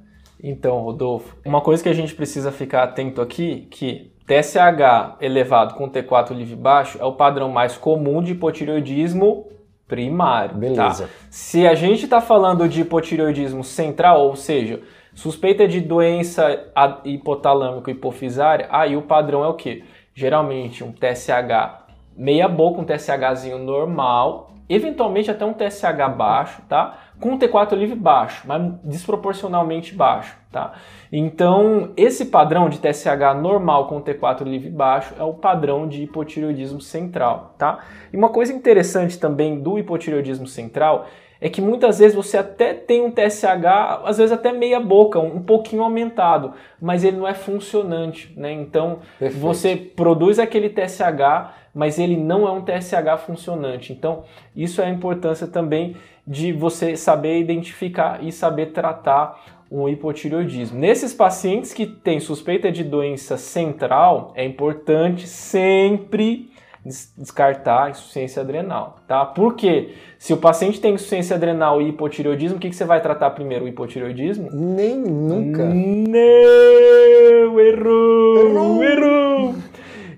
[0.43, 5.89] Então, Rodolfo, uma coisa que a gente precisa ficar atento aqui, que TSH elevado com
[5.89, 9.47] T4 livre baixo é o padrão mais comum de hipotireoidismo
[9.87, 10.51] primário.
[10.51, 10.57] Tá?
[10.57, 11.03] Beleza.
[11.05, 11.09] Tá?
[11.29, 14.81] Se a gente está falando de hipotireoidismo central, ou seja,
[15.17, 16.71] suspeita de doença
[17.03, 19.83] hipotalâmico hipofisária, aí o padrão é o que?
[20.13, 26.99] Geralmente um TSH meia boca, um TSHzinho normal, eventualmente até um TSH baixo, tá?
[27.19, 30.73] Com um T4 livre baixo, mas desproporcionalmente baixo, tá?
[31.11, 36.79] Então, esse padrão de TSH normal com T4 livre baixo é o padrão de hipotireoidismo
[36.79, 37.79] central, tá?
[38.13, 41.07] E uma coisa interessante também do hipotireoidismo central
[41.39, 45.41] é que muitas vezes você até tem um TSH, às vezes até meia boca, um
[45.41, 48.51] pouquinho aumentado, mas ele não é funcionante, né?
[48.51, 49.41] Então, Perfeito.
[49.41, 53.93] você produz aquele TSH, mas ele não é um TSH funcionante.
[53.93, 54.23] Então,
[54.55, 55.95] isso é a importância também
[56.25, 59.39] de você saber identificar e saber tratar
[59.71, 60.79] um hipotireoidismo.
[60.79, 66.49] Nesses pacientes que têm suspeita de doença central, é importante sempre
[66.87, 69.25] descartar a insuficiência adrenal, tá?
[69.25, 73.29] Porque se o paciente tem insuficiência adrenal e hipotireoidismo, o que, que você vai tratar
[73.31, 73.65] primeiro?
[73.65, 74.49] O hipotireoidismo?
[74.51, 75.63] Nem nunca.
[75.65, 78.83] Não, errou, errou.
[78.83, 79.55] errou.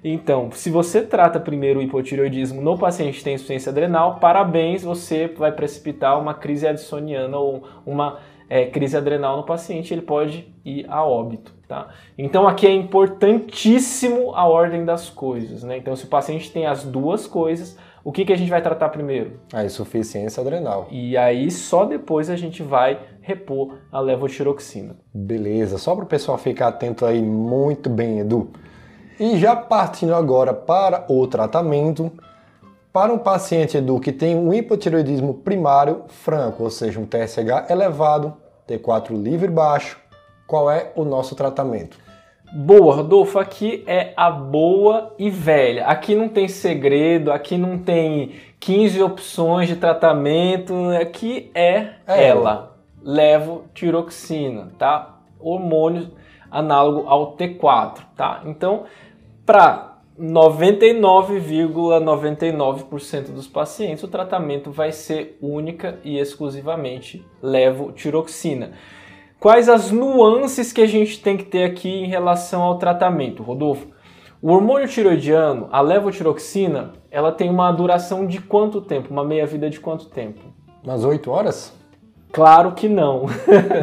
[0.04, 5.28] Então, se você trata primeiro o hipotireoidismo no paciente que tem insuficiência adrenal, parabéns, você
[5.28, 10.86] vai precipitar uma crise addisoniana ou uma é, crise adrenal no paciente, ele pode ir
[10.90, 11.59] a óbito.
[11.70, 11.90] Tá?
[12.18, 15.62] Então aqui é importantíssimo a ordem das coisas.
[15.62, 15.78] Né?
[15.78, 18.90] Então se o paciente tem as duas coisas, o que, que a gente vai tratar
[18.90, 19.40] primeiro?
[19.54, 20.88] A insuficiência adrenal.
[20.90, 24.96] E aí só depois a gente vai repor a levotiroxina.
[25.14, 28.50] Beleza, só para o pessoal ficar atento aí muito bem, Edu.
[29.20, 32.12] E já partindo agora para o tratamento,
[32.92, 38.34] para um paciente, Edu, que tem um hipotireoidismo primário franco, ou seja, um TSH elevado,
[38.68, 40.09] T4 livre baixo,
[40.50, 41.96] qual é o nosso tratamento?
[42.52, 45.86] Boa, Rodolfo, aqui é a boa e velha.
[45.86, 52.76] Aqui não tem segredo, aqui não tem 15 opções de tratamento, aqui é, é ela.
[53.04, 55.20] Levo tiroxina, tá?
[55.40, 56.10] Hormônio
[56.50, 58.42] análogo ao T4, tá?
[58.48, 58.86] Então,
[59.46, 68.72] para 99,99% ,99 dos pacientes, o tratamento vai ser única e exclusivamente levotiroxina.
[69.40, 73.88] Quais as nuances que a gente tem que ter aqui em relação ao tratamento, Rodolfo?
[74.42, 79.12] O hormônio tiroidiano, a levotiroxina, ela tem uma duração de quanto tempo?
[79.12, 80.42] Uma meia-vida de quanto tempo?
[80.84, 81.74] Umas 8 horas?
[82.34, 83.28] Claro que não.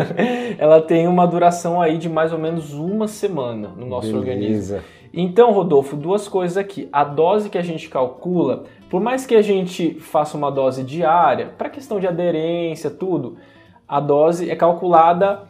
[0.58, 4.18] ela tem uma duração aí de mais ou menos uma semana no nosso Beleza.
[4.18, 4.80] organismo.
[5.10, 6.86] Então, Rodolfo, duas coisas aqui.
[6.92, 11.54] A dose que a gente calcula, por mais que a gente faça uma dose diária,
[11.56, 13.38] para questão de aderência, tudo,
[13.88, 15.42] a dose é calculada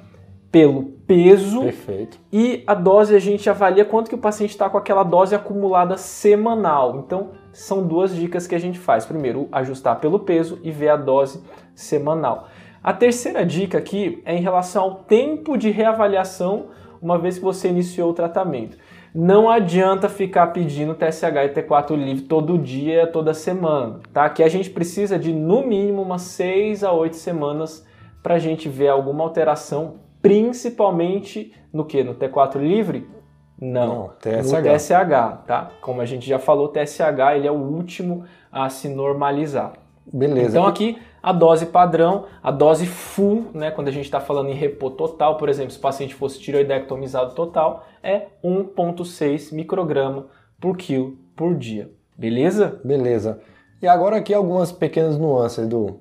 [0.50, 2.18] pelo peso Perfeito.
[2.32, 5.96] e a dose a gente avalia quanto que o paciente está com aquela dose acumulada
[5.96, 6.98] semanal.
[7.04, 9.04] Então, são duas dicas que a gente faz.
[9.04, 11.42] Primeiro, ajustar pelo peso e ver a dose
[11.74, 12.48] semanal.
[12.82, 16.66] A terceira dica aqui é em relação ao tempo de reavaliação
[17.02, 18.78] uma vez que você iniciou o tratamento.
[19.14, 24.28] não adianta ficar pedindo TSH e T4 livre todo dia, toda semana, tá?
[24.28, 27.86] Que a gente precisa de no mínimo umas 6 a 8 semanas
[28.26, 32.02] para a gente ver alguma alteração, principalmente no que?
[32.02, 33.08] No T4 livre?
[33.56, 34.52] Não, Não, TSH.
[34.52, 35.70] no TSH, tá?
[35.80, 39.74] Como a gente já falou, TSH ele é o último a se normalizar.
[40.12, 40.48] Beleza.
[40.58, 44.54] Então aqui a dose padrão, a dose full, né, quando a gente está falando em
[44.54, 50.26] repô total, por exemplo, se o paciente fosse tiroidectomizado total, é 1,6 micrograma
[50.60, 51.92] por quilo por dia.
[52.18, 52.80] Beleza?
[52.82, 53.40] Beleza.
[53.80, 56.00] E agora aqui algumas pequenas nuances do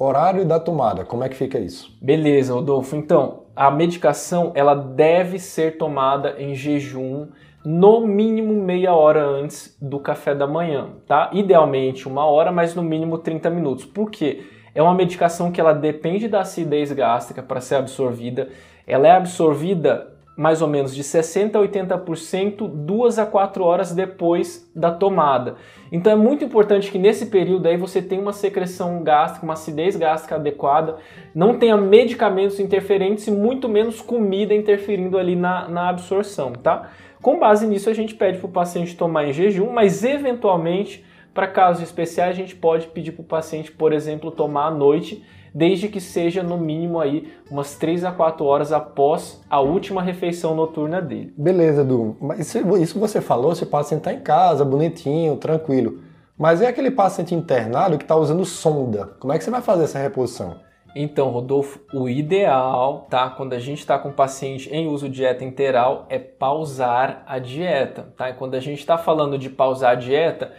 [0.00, 1.04] horário da tomada.
[1.04, 1.94] Como é que fica isso?
[2.00, 2.96] Beleza, Rodolfo.
[2.96, 7.28] Então, a medicação ela deve ser tomada em jejum
[7.62, 11.28] no mínimo meia hora antes do café da manhã, tá?
[11.34, 13.84] Idealmente uma hora, mas no mínimo 30 minutos.
[13.84, 14.44] Por quê?
[14.74, 18.48] É uma medicação que ela depende da acidez gástrica para ser absorvida.
[18.86, 24.70] Ela é absorvida mais ou menos de 60 a 80% duas a quatro horas depois
[24.74, 25.56] da tomada.
[25.92, 29.96] Então é muito importante que nesse período aí você tenha uma secreção gástrica, uma acidez
[29.96, 30.96] gástrica adequada,
[31.34, 36.90] não tenha medicamentos interferentes e muito menos comida interferindo ali na, na absorção, tá?
[37.20, 41.04] Com base nisso a gente pede para o paciente tomar em jejum, mas eventualmente
[41.34, 45.22] para casos especiais a gente pode pedir para o paciente, por exemplo, tomar à noite
[45.54, 50.54] desde que seja no mínimo aí umas 3 a 4 horas após a última refeição
[50.54, 51.32] noturna dele.
[51.36, 52.16] Beleza, Edu.
[52.20, 56.00] Mas isso, isso você falou, se o paciente está em casa, bonitinho, tranquilo.
[56.38, 59.10] Mas é aquele paciente internado que está usando sonda.
[59.18, 60.56] Como é que você vai fazer essa reposição?
[60.94, 63.30] Então, Rodolfo, o ideal, tá?
[63.30, 67.38] Quando a gente está com o paciente em uso de dieta interal, é pausar a
[67.38, 68.30] dieta, tá?
[68.30, 70.52] E quando a gente está falando de pausar a dieta,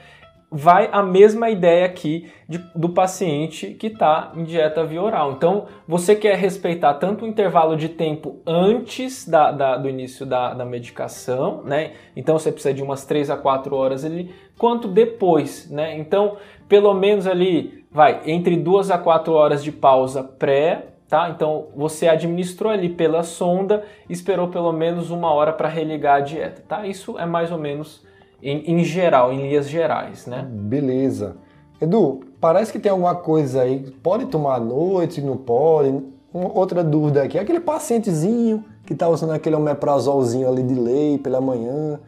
[0.52, 5.32] vai a mesma ideia aqui de, do paciente que está em dieta via oral.
[5.32, 10.54] Então, você quer respeitar tanto o intervalo de tempo antes da, da, do início da,
[10.54, 11.94] da, medicação, né?
[12.18, 15.98] Então, você precisa de umas 3 a 4 horas ali, quanto depois, né?
[15.98, 16.36] Então,
[16.68, 21.30] pelo menos ali, vai, entre 2 a 4 horas de pausa pré, tá?
[21.30, 26.62] Então, você administrou ali pela sonda, esperou pelo menos uma hora para religar a dieta,
[26.68, 26.86] tá?
[26.86, 28.11] Isso é mais ou menos
[28.42, 30.48] em, em, geral, em linhas gerais, né?
[30.50, 31.38] Beleza.
[31.80, 36.04] Edu, parece que tem alguma coisa aí, pode tomar à noite, não pode?
[36.34, 41.42] Uma outra dúvida aqui, aquele pacientezinho que está usando aquele omeprazolzinho ali de lei pela
[41.42, 42.00] manhã,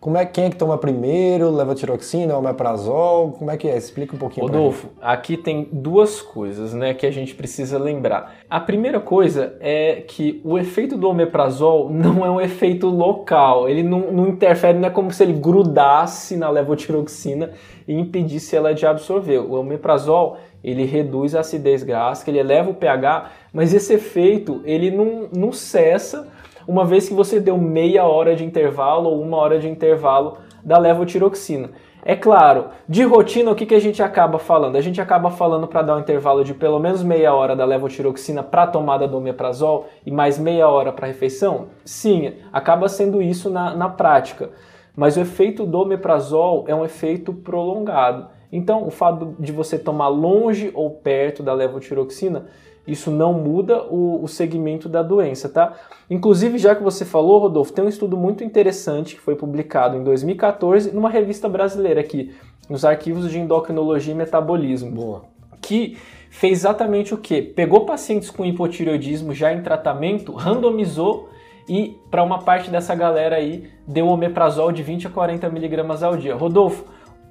[0.00, 1.50] como é quem é que toma primeiro?
[1.50, 3.32] Levotiroxina, omeprazol?
[3.32, 3.76] Como é que é?
[3.76, 4.46] Explica um pouquinho.
[4.46, 8.36] Rodolfo, aqui tem duas coisas, né, que a gente precisa lembrar.
[8.48, 13.68] A primeira coisa é que o efeito do omeprazol não é um efeito local.
[13.68, 17.50] Ele não, não interfere, não é como se ele grudasse na levotiroxina
[17.86, 19.38] e impedisse ela de absorver.
[19.38, 24.90] O omeprazol ele reduz a acidez gástrica, ele eleva o pH, mas esse efeito ele
[24.90, 26.28] não, não cessa
[26.68, 30.78] uma vez que você deu meia hora de intervalo ou uma hora de intervalo da
[30.78, 31.70] levotiroxina.
[32.04, 34.76] É claro, de rotina, o que, que a gente acaba falando?
[34.76, 38.42] A gente acaba falando para dar um intervalo de pelo menos meia hora da levotiroxina
[38.42, 41.68] para tomada do omeprazol e mais meia hora para refeição?
[41.86, 44.50] Sim, acaba sendo isso na, na prática.
[44.94, 48.28] Mas o efeito do omeprazol é um efeito prolongado.
[48.52, 52.46] Então, o fato de você tomar longe ou perto da levotiroxina
[52.88, 55.74] isso não muda o, o segmento da doença, tá?
[56.08, 60.02] Inclusive, já que você falou, Rodolfo, tem um estudo muito interessante que foi publicado em
[60.02, 62.34] 2014 numa revista brasileira aqui,
[62.68, 64.90] nos arquivos de endocrinologia e metabolismo.
[64.90, 65.24] Boa.
[65.60, 65.98] Que
[66.30, 67.42] fez exatamente o que?
[67.42, 71.28] Pegou pacientes com hipotireoidismo já em tratamento, randomizou
[71.68, 76.16] e para uma parte dessa galera aí deu omeprazol de 20 a 40 miligramas ao
[76.16, 76.34] dia.
[76.34, 76.84] Rodolfo,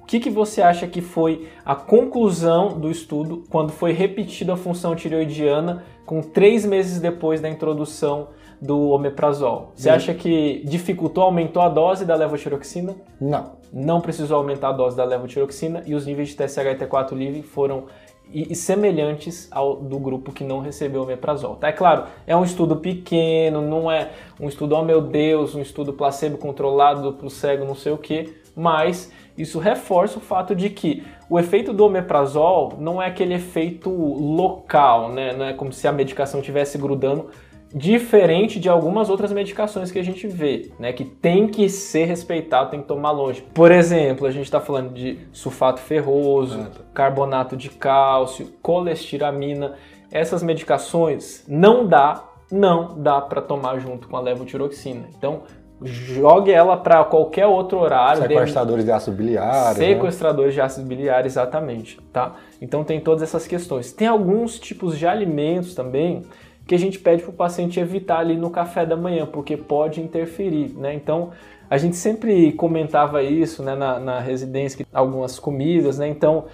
[0.08, 4.96] que, que você acha que foi a conclusão do estudo quando foi repetida a função
[4.96, 8.28] tireoidiana com três meses depois da introdução
[8.58, 9.72] do omeprazol?
[9.76, 12.96] Você acha que dificultou, aumentou a dose da levotiroxina?
[13.20, 13.58] Não.
[13.70, 17.42] Não precisou aumentar a dose da levotiroxina e os níveis de TSH e T4 livre
[17.42, 17.84] foram
[18.32, 21.56] e, semelhantes ao do grupo que não recebeu omeprazol.
[21.56, 21.68] Tá?
[21.68, 25.92] É claro, é um estudo pequeno, não é um estudo, oh meu Deus, um estudo
[25.92, 31.04] placebo controlado, duplo cego, não sei o que, mas isso reforça o fato de que
[31.30, 35.32] o efeito do omeprazol não é aquele efeito local, né?
[35.32, 37.30] Não é como se a medicação estivesse grudando,
[37.72, 40.92] diferente de algumas outras medicações que a gente vê, né?
[40.92, 43.42] Que tem que ser respeitado, tem que tomar longe.
[43.54, 49.74] Por exemplo, a gente está falando de sulfato ferroso, carbonato de cálcio, colestiramina.
[50.10, 55.08] Essas medicações não dá, não dá para tomar junto com a levotiroxina.
[55.16, 55.42] Então,
[55.82, 58.22] jogue ela para qualquer outro horário.
[58.22, 59.66] Sequestradores de, de ácido biliar.
[59.68, 59.74] Né?
[59.74, 60.54] Sequestradores né?
[60.54, 62.34] de ácido biliar, exatamente, tá?
[62.60, 63.92] Então tem todas essas questões.
[63.92, 66.22] Tem alguns tipos de alimentos também
[66.66, 70.00] que a gente pede para o paciente evitar ali no café da manhã, porque pode
[70.00, 70.94] interferir, né?
[70.94, 71.30] Então
[71.70, 76.08] A gente sempre comentava isso né, na, na residência, algumas comidas, né?
[76.08, 76.46] Então,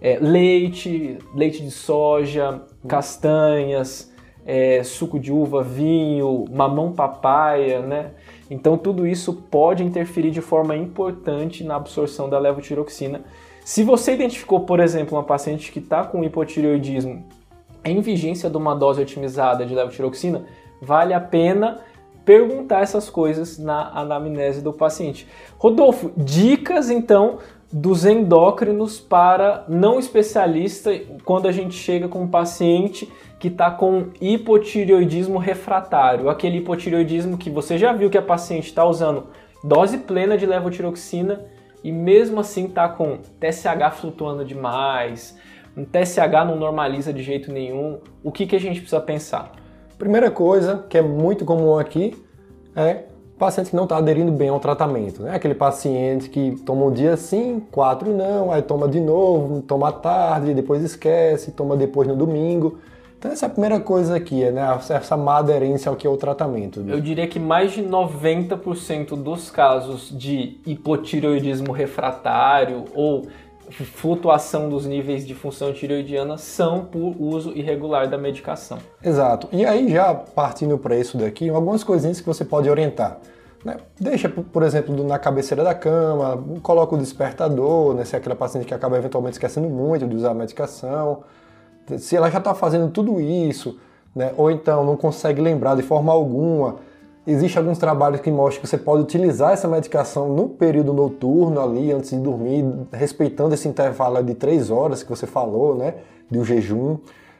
[0.00, 4.12] é, leite, leite de soja, castanhas,
[4.46, 8.10] é, suco de uva, vinho, mamão papaya, né?
[8.52, 13.22] Então tudo isso pode interferir de forma importante na absorção da levotiroxina.
[13.64, 17.24] Se você identificou, por exemplo, uma paciente que está com hipotireoidismo
[17.82, 20.44] em vigência de uma dose otimizada de levotiroxina,
[20.82, 21.78] vale a pena
[22.26, 25.26] perguntar essas coisas na anamnese do paciente.
[25.58, 27.38] Rodolfo, dicas então
[27.72, 30.90] dos endócrinos para não especialista
[31.24, 33.10] quando a gente chega com um paciente
[33.42, 38.84] que está com hipotireoidismo refratário, aquele hipotireoidismo que você já viu que a paciente está
[38.84, 39.26] usando
[39.64, 41.44] dose plena de levotiroxina
[41.82, 45.36] e mesmo assim está com TSH flutuando demais,
[45.76, 47.98] um TSH não normaliza de jeito nenhum.
[48.22, 49.50] O que, que a gente precisa pensar?
[49.98, 52.14] Primeira coisa que é muito comum aqui
[52.76, 55.24] é paciente que não está aderindo bem ao tratamento.
[55.24, 55.34] Né?
[55.34, 59.92] Aquele paciente que toma um dia sim, quatro não, aí toma de novo, toma à
[59.92, 62.78] tarde, depois esquece, toma depois no domingo.
[63.22, 64.76] Então essa é a primeira coisa aqui, né?
[64.90, 66.84] essa má aderência ao que é o tratamento.
[66.88, 73.28] Eu diria que mais de 90% dos casos de hipotireoidismo refratário ou
[73.70, 78.78] flutuação dos níveis de função tireoidiana são por uso irregular da medicação.
[79.00, 79.48] Exato.
[79.52, 83.18] E aí já partindo para isso daqui, algumas coisinhas que você pode orientar.
[83.64, 83.76] Né?
[84.00, 88.04] Deixa, por exemplo, na cabeceira da cama, coloca o despertador, né?
[88.04, 91.22] se é aquela paciente que acaba eventualmente esquecendo muito de usar a medicação.
[91.98, 93.78] Se ela já está fazendo tudo isso,
[94.14, 94.32] né?
[94.36, 96.76] ou então não consegue lembrar de forma alguma,
[97.24, 101.92] Existem alguns trabalhos que mostram que você pode utilizar essa medicação no período noturno ali,
[101.92, 105.94] antes de dormir, respeitando esse intervalo de 3 horas que você falou, né,
[106.28, 106.98] de um jejum.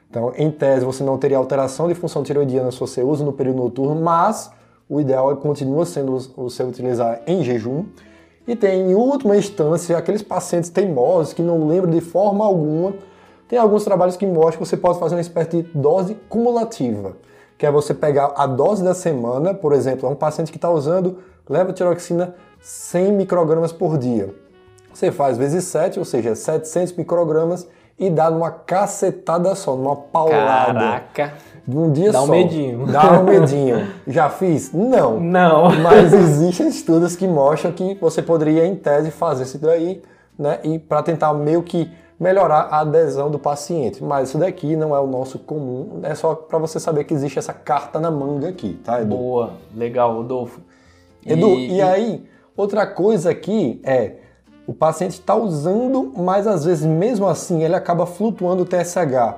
[0.09, 3.57] Então, em tese, você não teria alteração de função tiroidiana se você usa no período
[3.57, 4.53] noturno, mas
[4.89, 7.87] o ideal é continua sendo você utilizar em jejum.
[8.47, 12.95] E tem, em última instância, aqueles pacientes teimosos que não lembram de forma alguma.
[13.53, 17.13] Tem alguns trabalhos que mostram que você pode fazer uma espécie de dose cumulativa
[17.59, 20.71] que é você pegar a dose da semana, por exemplo, é um paciente que está
[20.71, 24.35] usando levotiroxina 100 microgramas por dia.
[24.91, 30.73] Você faz vezes 7, ou seja, 700 microgramas e dá numa cacetada só, numa paulada.
[30.73, 31.35] Caraca!
[31.69, 32.27] De um dia dá só.
[32.27, 32.87] Dá um medinho.
[32.87, 33.89] Dá um medinho.
[34.07, 34.73] Já fiz?
[34.73, 35.21] Não.
[35.21, 35.71] Não.
[35.79, 40.03] Mas existem estudos que mostram que você poderia, em tese, fazer isso daí,
[40.39, 40.59] né?
[40.65, 44.03] E para tentar meio que melhorar a adesão do paciente.
[44.03, 47.39] Mas isso daqui não é o nosso comum, é só para você saber que existe
[47.39, 49.17] essa carta na manga aqui, tá, Edu?
[49.17, 50.61] Boa, legal, Rodolfo.
[51.25, 52.25] Edu, e, e aí,
[52.57, 54.17] outra coisa aqui é
[54.67, 59.37] o paciente está usando, mas às vezes mesmo assim ele acaba flutuando o TSH.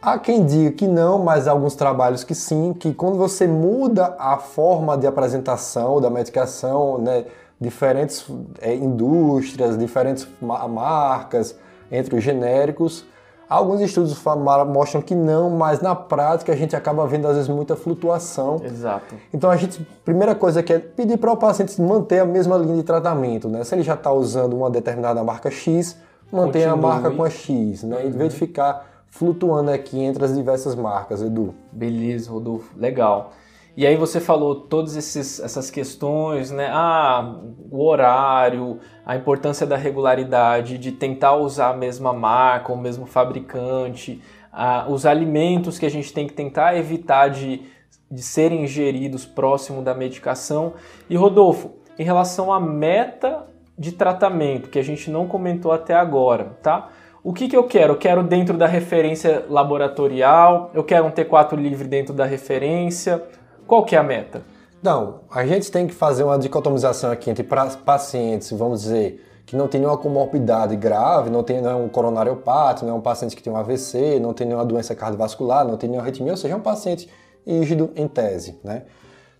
[0.00, 4.14] Há quem diga que não, mas há alguns trabalhos que sim, que quando você muda
[4.18, 7.24] a forma de apresentação da medicação, né,
[7.60, 8.24] diferentes
[8.60, 11.58] é, indústrias, diferentes marcas,
[11.90, 13.04] entre os genéricos.
[13.48, 14.20] Alguns estudos
[14.66, 18.60] mostram que não, mas na prática a gente acaba vendo às vezes muita flutuação.
[18.64, 19.14] Exato.
[19.32, 22.76] Então a gente, primeira coisa que é pedir para o paciente manter a mesma linha
[22.76, 23.62] de tratamento, né?
[23.62, 25.96] Se ele já está usando uma determinada marca X,
[26.32, 27.98] mantenha a marca com a X, né?
[27.98, 28.08] Uhum.
[28.08, 31.54] Em vez de ficar flutuando aqui entre as diversas marcas, Edu.
[31.70, 32.76] Beleza, Rodolfo.
[32.76, 33.30] Legal.
[33.76, 36.70] E aí você falou todas essas questões, né?
[36.72, 37.36] Ah,
[37.70, 44.22] o horário, a importância da regularidade, de tentar usar a mesma marca, o mesmo fabricante,
[44.50, 47.64] ah, os alimentos que a gente tem que tentar evitar de,
[48.10, 50.72] de serem ingeridos próximo da medicação.
[51.10, 53.44] E Rodolfo, em relação à meta
[53.78, 56.88] de tratamento, que a gente não comentou até agora, tá?
[57.22, 57.94] O que, que eu quero?
[57.94, 63.22] Eu quero dentro da referência laboratorial, eu quero um T4 livre dentro da referência,
[63.66, 64.42] qual que é a meta?
[64.82, 67.44] Não, a gente tem que fazer uma dicotomização aqui entre
[67.84, 72.90] pacientes, vamos dizer, que não tem nenhuma comorbidade grave, não tem não é um não
[72.90, 76.04] é um paciente que tem um AVC, não tem nenhuma doença cardiovascular, não tem nenhuma
[76.04, 77.08] arritmia, ou seja, é um paciente
[77.46, 78.82] rígido em tese, né?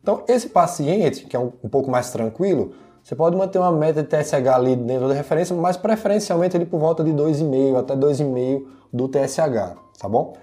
[0.02, 2.72] Então, esse paciente, que é um, um pouco mais tranquilo,
[3.02, 6.78] você pode manter uma meta de TSH ali dentro da referência, mas preferencialmente ele por
[6.78, 10.34] volta de 2,5 até 2,5 do TSH, tá bom?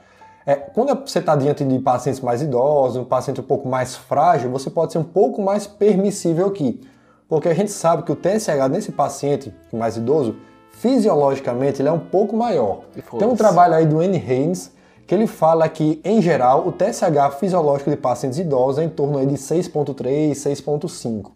[0.45, 4.51] É, quando você está diante de pacientes mais idosos, um paciente um pouco mais frágil,
[4.51, 6.81] você pode ser um pouco mais permissível aqui.
[7.29, 10.35] Porque a gente sabe que o TSH nesse paciente mais idoso,
[10.71, 12.81] fisiologicamente, ele é um pouco maior.
[13.17, 14.17] Tem um trabalho aí do N.
[14.17, 14.71] Haynes
[15.07, 19.25] que ele fala que, em geral, o TSH fisiológico de pacientes idosos é em torno
[19.25, 21.31] de 6,3, 6,5.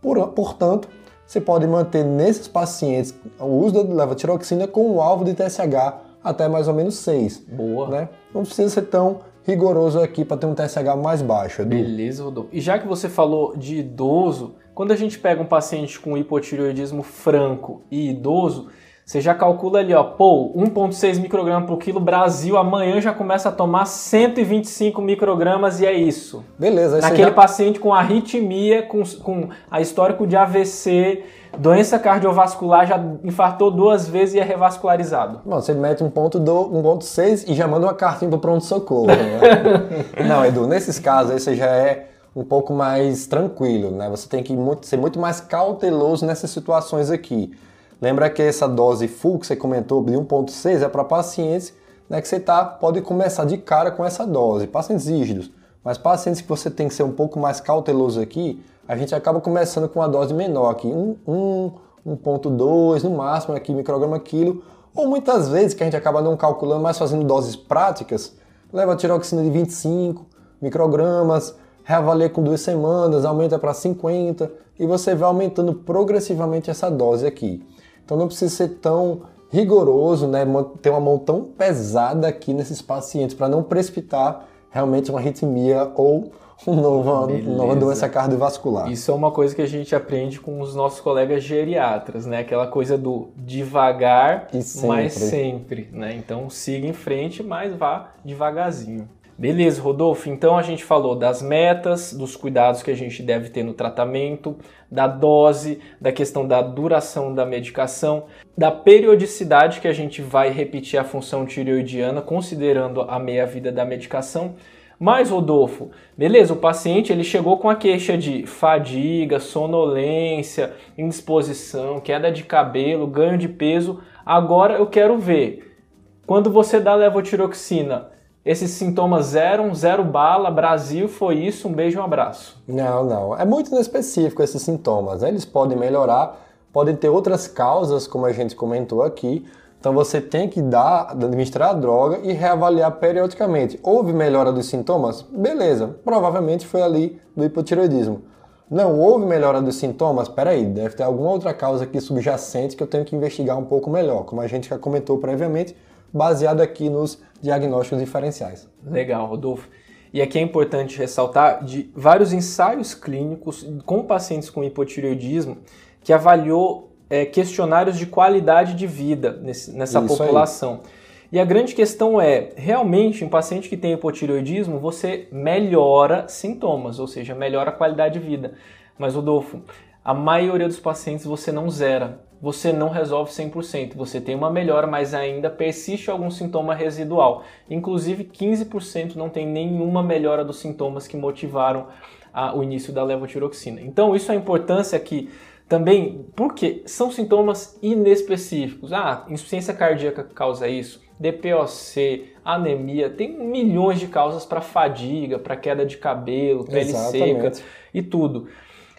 [0.00, 0.88] Por, portanto,
[1.26, 6.48] você pode manter nesses pacientes o uso da levotiroxina com um alvo de TSH até
[6.48, 7.44] mais ou menos 6.
[7.48, 7.88] Boa.
[7.88, 8.08] Né?
[8.34, 11.76] Não precisa ser tão rigoroso aqui para ter um TSH mais baixo, Edu.
[11.76, 12.48] Beleza, Rodolfo.
[12.50, 17.04] E já que você falou de idoso, Quando a gente pega um paciente com hipotireoidismo
[17.04, 18.68] franco e idoso,
[19.04, 23.52] você já calcula ali, ó, pô, 1,6 microgramas por quilo, Brasil amanhã já começa a
[23.52, 26.42] tomar 125 microgramas e é isso.
[26.58, 27.00] Beleza.
[27.02, 27.32] Naquele já...
[27.32, 31.22] paciente com arritmia, com, com a histórico de AVC,
[31.58, 35.42] doença cardiovascular, já infartou duas vezes e é revascularizado.
[35.44, 39.08] Bom, você mete um ponto do 1.6 e já manda uma cartinha pro pronto-socorro.
[39.08, 40.24] Né?
[40.26, 44.08] Não, Edu, nesses casos aí você já é um pouco mais tranquilo, né?
[44.08, 47.52] Você tem que ser muito mais cauteloso nessas situações aqui.
[48.00, 51.72] Lembra que essa dose full que você comentou de 1.6 é para pacientes
[52.08, 55.50] né, que você tá, pode começar de cara com essa dose, pacientes rígidos.
[55.82, 59.40] Mas pacientes que você tem que ser um pouco mais cauteloso aqui, a gente acaba
[59.40, 61.72] começando com uma dose menor aqui, 1,
[62.06, 64.62] 1.2 no máximo aqui micrograma quilo,
[64.94, 68.34] ou muitas vezes que a gente acaba não calculando, mas fazendo doses práticas,
[68.72, 70.24] leva tiroxina de 25
[70.60, 77.26] microgramas, reavalia com duas semanas, aumenta para 50 e você vai aumentando progressivamente essa dose
[77.26, 77.62] aqui.
[78.04, 80.44] Então não precisa ser tão rigoroso, né,
[80.82, 86.32] ter uma mão tão pesada aqui nesses pacientes para não precipitar realmente uma arritmia ou
[86.66, 88.90] uma nova, nova doença cardiovascular.
[88.90, 92.38] Isso é uma coisa que a gente aprende com os nossos colegas geriatras, né?
[92.38, 94.88] Aquela coisa do devagar, sempre.
[94.88, 96.14] mas sempre, né?
[96.16, 99.08] Então siga em frente, mas vá devagarzinho.
[99.36, 100.30] Beleza, Rodolfo.
[100.30, 104.56] Então a gente falou das metas, dos cuidados que a gente deve ter no tratamento,
[104.88, 108.26] da dose, da questão da duração da medicação,
[108.56, 114.54] da periodicidade que a gente vai repetir a função tireoidiana, considerando a meia-vida da medicação.
[115.00, 122.30] Mas, Rodolfo, beleza, o paciente ele chegou com a queixa de fadiga, sonolência, indisposição, queda
[122.30, 124.00] de cabelo, ganho de peso.
[124.24, 125.76] Agora eu quero ver,
[126.24, 128.13] quando você dá levotiroxina,
[128.44, 132.62] esses sintomas zero, zero bala, Brasil, foi isso, um beijo, um abraço.
[132.68, 133.36] Não, não.
[133.36, 135.22] É muito específico esses sintomas.
[135.22, 135.28] Né?
[135.28, 136.38] Eles podem melhorar,
[136.70, 139.46] podem ter outras causas, como a gente comentou aqui.
[139.80, 143.78] Então você tem que dar, administrar a droga e reavaliar periodicamente.
[143.82, 145.22] Houve melhora dos sintomas?
[145.22, 148.22] Beleza, provavelmente foi ali do hipotireoidismo.
[148.70, 150.28] Não houve melhora dos sintomas?
[150.28, 153.90] Peraí, deve ter alguma outra causa aqui subjacente que eu tenho que investigar um pouco
[153.90, 155.76] melhor, como a gente já comentou previamente,
[156.14, 158.68] baseado aqui nos diagnósticos diferenciais.
[158.86, 159.68] Legal, Rodolfo.
[160.12, 165.58] E aqui é importante ressaltar de vários ensaios clínicos com pacientes com hipotireoidismo
[166.04, 170.80] que avaliou é, questionários de qualidade de vida nesse, nessa Isso população.
[170.84, 170.90] Aí.
[171.32, 177.08] E a grande questão é, realmente, um paciente que tem hipotireoidismo, você melhora sintomas, ou
[177.08, 178.54] seja, melhora a qualidade de vida.
[178.96, 179.62] Mas, Rodolfo,
[180.04, 183.94] a maioria dos pacientes você não zera você não resolve 100%.
[183.96, 187.44] Você tem uma melhora, mas ainda persiste algum sintoma residual.
[187.68, 191.86] Inclusive, 15% não tem nenhuma melhora dos sintomas que motivaram
[192.32, 193.80] a, o início da levotiroxina.
[193.80, 195.30] Então, isso é a importância que
[195.68, 198.92] também, porque são sintomas inespecíficos.
[198.92, 205.86] Ah, insuficiência cardíaca causa isso, DPOC, anemia, tem milhões de causas para fadiga, para queda
[205.86, 207.56] de cabelo, pele Exatamente.
[207.56, 208.48] seca e tudo.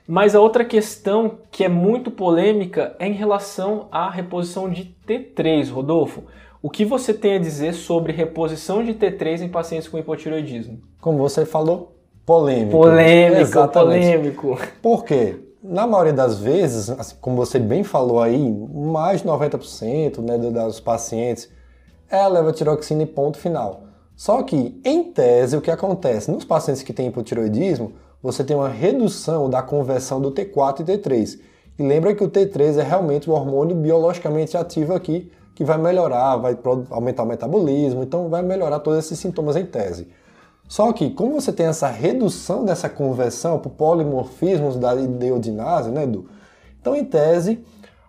[0.07, 5.71] Mas a outra questão que é muito polêmica é em relação à reposição de T3,
[5.71, 6.23] Rodolfo.
[6.61, 10.79] O que você tem a dizer sobre reposição de T3 em pacientes com hipotireoidismo?
[11.01, 11.95] Como você falou,
[12.25, 12.71] polêmico.
[12.71, 14.05] Polêmico, Exatamente.
[14.05, 14.59] polêmico.
[14.81, 15.37] Por quê?
[15.63, 20.79] Na maioria das vezes, assim, como você bem falou aí, mais de 90% né, dos
[20.79, 21.49] pacientes
[22.09, 23.83] é a levotiroxina e ponto final.
[24.15, 26.31] Só que, em tese, o que acontece?
[26.31, 27.93] Nos pacientes que têm hipotireoidismo,
[28.25, 31.39] você tem uma redução da conversão do T4 e T3.
[31.77, 36.35] E lembra que o T3 é realmente o hormônio biologicamente ativo aqui, que vai melhorar,
[36.37, 36.57] vai
[36.89, 40.07] aumentar o metabolismo, então vai melhorar todos esses sintomas em tese.
[40.67, 46.25] Só que, como você tem essa redução dessa conversão por polimorfismos da ideodinase, né, Edu?
[46.81, 47.63] Então, em tese,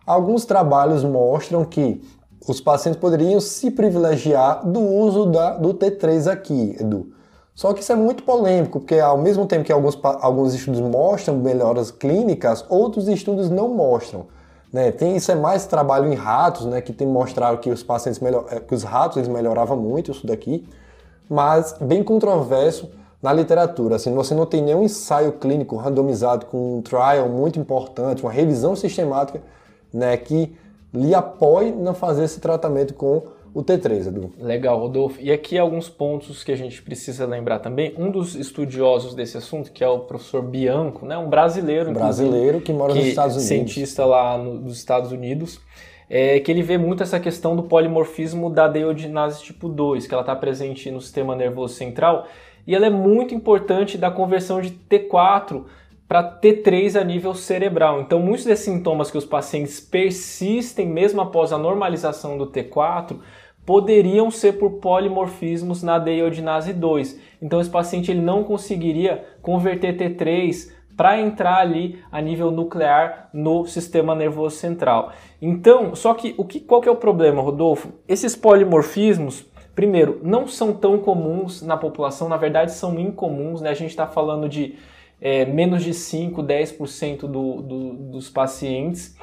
[0.07, 2.01] alguns trabalhos mostram que
[2.49, 7.16] os pacientes poderiam se privilegiar do uso da, do T3 aqui, Edu.
[7.57, 11.39] Só que isso é muito polêmico, porque ao mesmo tempo que alguns, alguns estudos mostram
[11.39, 14.27] melhoras clínicas, outros estudos não mostram.
[14.71, 14.93] Né?
[14.93, 18.45] Tem, isso é mais trabalho em ratos, né, que tem mostrado que os pacientes melhor,
[18.51, 20.69] eh, que os ratos eles melhoravam muito isso daqui,
[21.31, 22.91] mas bem controverso
[23.23, 23.97] na literatura.
[23.97, 28.77] Assim, você não tem nenhum ensaio clínico randomizado com um trial muito importante, uma revisão
[28.77, 29.41] sistemática,
[29.91, 30.55] né, que
[30.93, 33.23] lhe apoie a fazer esse tratamento com
[33.57, 34.35] o T3, Edu.
[34.39, 35.19] Legal, Rodolfo.
[35.19, 37.95] E aqui alguns pontos que a gente precisa lembrar também.
[37.97, 42.71] Um dos estudiosos desse assunto, que é o professor Bianco, né, um brasileiro, brasileiro que
[42.71, 45.59] mora que nos Estados Unidos, cientista lá no, nos Estados Unidos,
[46.11, 50.21] é que ele vê muito essa questão do polimorfismo da deiodinase tipo 2, que ela
[50.23, 52.27] está presente no sistema nervoso central,
[52.67, 55.65] e ela é muito importante da conversão de T4
[56.07, 58.03] para T3 a nível cerebral.
[58.03, 63.17] Então, muitos desses sintomas que os pacientes persistem mesmo após a normalização do T4
[63.67, 67.21] poderiam ser por polimorfismos na deiodinase 2.
[67.43, 73.67] Então, esse paciente ele não conseguiria converter T3 para entrar ali a nível nuclear no
[73.67, 75.12] sistema nervoso central.
[75.43, 77.93] Então, só que o que qual que é o problema, Rodolfo?
[78.09, 79.45] Esses polimorfismos,
[79.75, 83.71] primeiro, não são tão comuns na população, na verdade são incomuns, né?
[83.71, 84.77] A gente está falando de
[85.21, 89.17] é, menos de 5, 10% do, do, dos pacientes.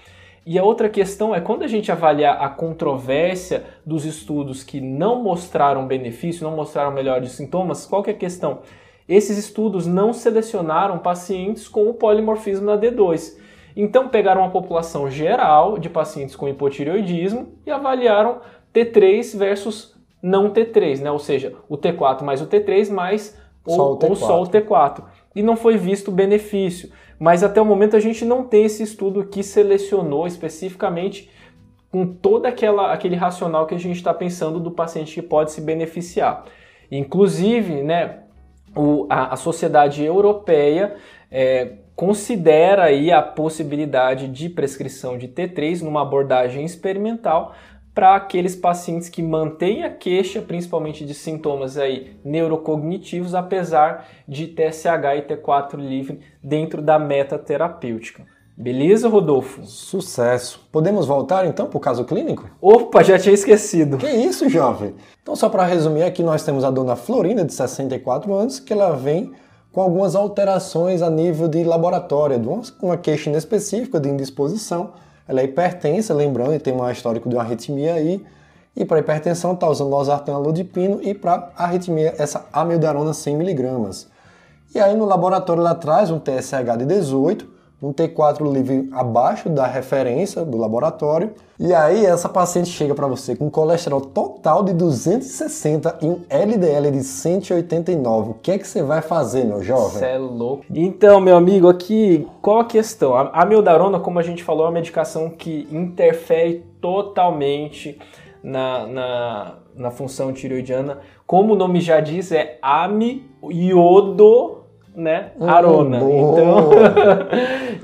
[0.45, 5.23] E a outra questão é quando a gente avaliar a controvérsia dos estudos que não
[5.23, 8.59] mostraram benefício, não mostraram melhores sintomas, qual que é a questão?
[9.07, 13.37] Esses estudos não selecionaram pacientes com o polimorfismo na D2.
[13.75, 18.39] Então pegaram uma população geral de pacientes com hipotireoidismo e avaliaram
[18.73, 21.11] T3 versus não T3, né?
[21.11, 25.03] Ou seja, o T4 mais o T3 mais só ou, ou só o T4.
[25.35, 26.91] E não foi visto benefício.
[27.19, 31.29] Mas até o momento a gente não tem esse estudo que selecionou especificamente
[31.91, 35.61] com todo aquela, aquele racional que a gente está pensando do paciente que pode se
[35.61, 36.45] beneficiar.
[36.91, 38.23] Inclusive, né,
[38.75, 40.95] o, a, a, sociedade europeia
[41.29, 47.53] é, considera aí a possibilidade de prescrição de T3 numa abordagem experimental
[47.93, 55.17] para aqueles pacientes que mantêm a queixa, principalmente de sintomas aí neurocognitivos, apesar de TSH
[55.17, 58.25] e T4 livre dentro da meta terapêutica.
[58.55, 59.65] Beleza, Rodolfo?
[59.65, 60.67] Sucesso.
[60.71, 62.47] Podemos voltar então para o caso clínico?
[62.61, 63.97] Opa, já tinha esquecido.
[63.97, 64.93] Que isso, jovem?
[65.21, 68.95] Então, só para resumir, aqui nós temos a dona Florinda, de 64 anos, que ela
[68.95, 69.31] vem
[69.71, 72.39] com algumas alterações a nível de laboratório,
[72.79, 74.91] uma queixa inespecífica de indisposição.
[75.27, 78.23] Ela é hipertensa, lembrando, tem um histórico de uma arritmia aí.
[78.75, 84.07] E para hipertensão está usando losartan alodipino e para arritmia essa amiodarona 100mg.
[84.73, 87.52] E aí no laboratório ela traz um TSH de 18,
[87.83, 91.33] um T4 livre abaixo da referência do laboratório.
[91.59, 96.21] E aí essa paciente chega para você com um colesterol total de 260 e um
[96.29, 98.31] LDL de 189.
[98.31, 99.99] O que é que você vai fazer, meu jovem?
[99.99, 100.63] Você é louco.
[100.73, 103.15] Então, meu amigo, aqui qual a questão?
[103.15, 107.99] A amiodarona, como a gente falou, é uma medicação que interfere totalmente
[108.41, 110.99] na, na, na função tiroidiana.
[111.27, 114.62] Como o nome já diz, é amiodo
[114.95, 115.97] né, arona.
[115.97, 116.69] então,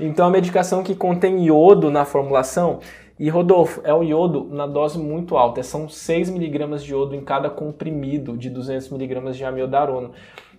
[0.00, 2.80] então a medicação que contém iodo na formulação
[3.20, 7.20] e Rodolfo, é o iodo na dose muito alta, são 6 miligramas de iodo em
[7.20, 10.10] cada comprimido de 200 miligramas de amiodarona.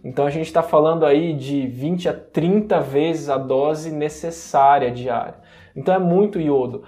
[0.04, 5.36] Então a gente está falando aí de 20 a 30 vezes a dose necessária diária.
[5.76, 6.84] Então é muito iodo.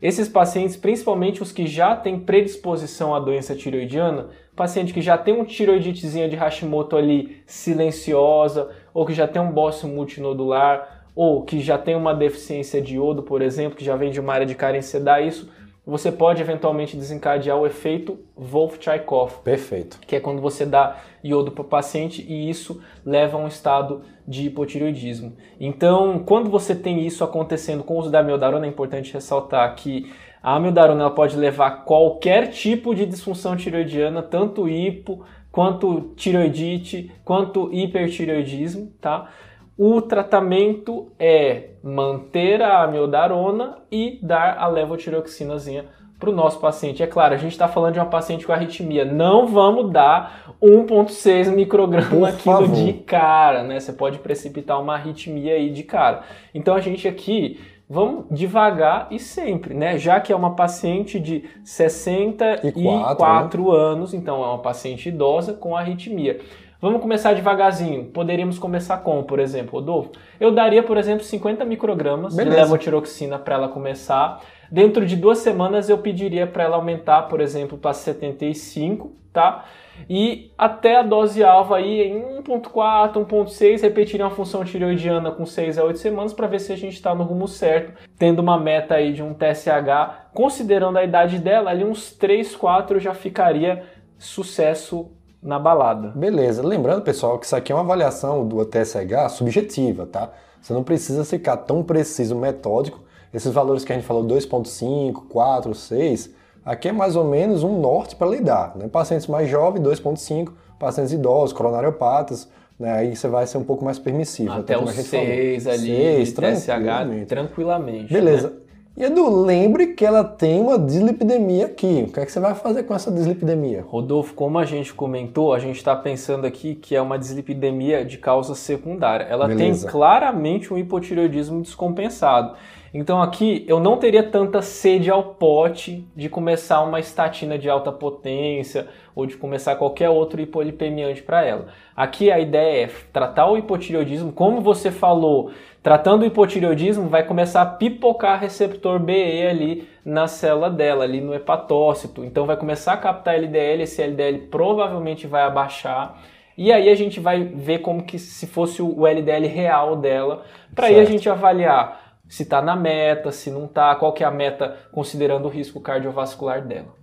[0.00, 5.38] Esses pacientes, principalmente os que já têm predisposição à doença tiroidiana, paciente que já tem
[5.38, 11.60] um tiroiditezinha de Hashimoto ali silenciosa, ou que já tem um bócio multinodular, ou que
[11.60, 14.54] já tem uma deficiência de iodo, por exemplo, que já vem de uma área de
[14.54, 15.50] carência da isso,
[15.84, 19.42] você pode eventualmente desencadear o efeito Wolff-Chaikoff.
[19.42, 19.98] Perfeito.
[20.06, 24.02] Que é quando você dá iodo para o paciente e isso leva a um estado
[24.26, 25.32] de hipotireoidismo.
[25.58, 30.12] Então, quando você tem isso acontecendo com o uso da amiodarona, é importante ressaltar que
[30.42, 38.92] a amiodarona pode levar qualquer tipo de disfunção tiroidiana, tanto hipo, quanto tiroidite, quanto hipertireoidismo,
[39.00, 39.28] tá?
[39.76, 45.86] O tratamento é manter a amiodarona e dar a levotiroxinazinha
[46.18, 47.02] para o nosso paciente.
[47.02, 49.06] É claro, a gente está falando de uma paciente com arritmia.
[49.06, 53.80] Não vamos dar 1,6 micrograma quilo de cara, né?
[53.80, 56.24] Você pode precipitar uma arritmia aí de cara.
[56.54, 57.58] Então a gente aqui
[57.90, 59.98] vamos devagar e sempre, né?
[59.98, 63.76] Já que é uma paciente de 64 né?
[63.76, 66.38] anos, então é uma paciente idosa com arritmia.
[66.80, 68.04] Vamos começar devagarzinho.
[68.04, 70.12] Poderíamos começar com, por exemplo, Rodolfo?
[70.38, 72.56] Eu daria, por exemplo, 50 microgramas Beleza.
[72.56, 74.40] de levotiroxina para ela começar.
[74.70, 79.64] Dentro de duas semanas eu pediria para ela aumentar, por exemplo, para 75, tá?
[80.08, 85.78] E até a dose alva aí em 1.4, 1.6, repetir uma função tireoidiana com 6
[85.78, 88.94] a 8 semanas para ver se a gente está no rumo certo, tendo uma meta
[88.94, 93.84] aí de um TSH, considerando a idade dela, ali uns 3, 4 já ficaria
[94.18, 95.10] sucesso
[95.42, 96.08] na balada.
[96.08, 96.66] Beleza.
[96.66, 100.30] Lembrando, pessoal, que isso aqui é uma avaliação do TSH subjetiva, tá?
[100.60, 103.00] Você não precisa ficar tão preciso, metódico.
[103.32, 106.34] Esses valores que a gente falou, 2.5, 4, 6,
[106.64, 108.76] aqui é mais ou menos um norte para lidar.
[108.76, 108.88] Né?
[108.88, 112.48] Pacientes mais jovens, 2.5, pacientes idosos, coronariopatas,
[112.78, 112.92] né?
[112.92, 114.52] aí você vai ser um pouco mais permissivo.
[114.52, 117.26] Até, até os 6 ali, 6, tranquilamente.
[117.26, 118.12] tranquilamente.
[118.12, 118.50] Beleza.
[118.50, 118.56] Né?
[118.96, 122.04] E Edu, lembre que ela tem uma dislipidemia aqui.
[122.08, 123.84] O que é que você vai fazer com essa dislipidemia?
[123.86, 128.18] Rodolfo, como a gente comentou, a gente está pensando aqui que é uma dislipidemia de
[128.18, 129.24] causa secundária.
[129.24, 129.84] Ela Beleza.
[129.84, 132.56] tem claramente um hipotireoidismo descompensado.
[132.92, 137.92] Então aqui eu não teria tanta sede ao pote de começar uma estatina de alta
[137.92, 141.68] potência ou de começar qualquer outro hipolipemiante para ela.
[141.94, 147.62] Aqui a ideia é tratar o hipotireoidismo, como você falou, tratando o hipotireoidismo vai começar
[147.62, 152.24] a pipocar receptor BE ali na célula dela, ali no hepatócito.
[152.24, 156.20] Então vai começar a captar LDL, esse LDL provavelmente vai abaixar.
[156.58, 160.42] E aí a gente vai ver como que se fosse o LDL real dela,
[160.74, 164.26] para aí a gente avaliar se está na meta, se não está, qual que é
[164.26, 166.94] a meta considerando o risco cardiovascular dela.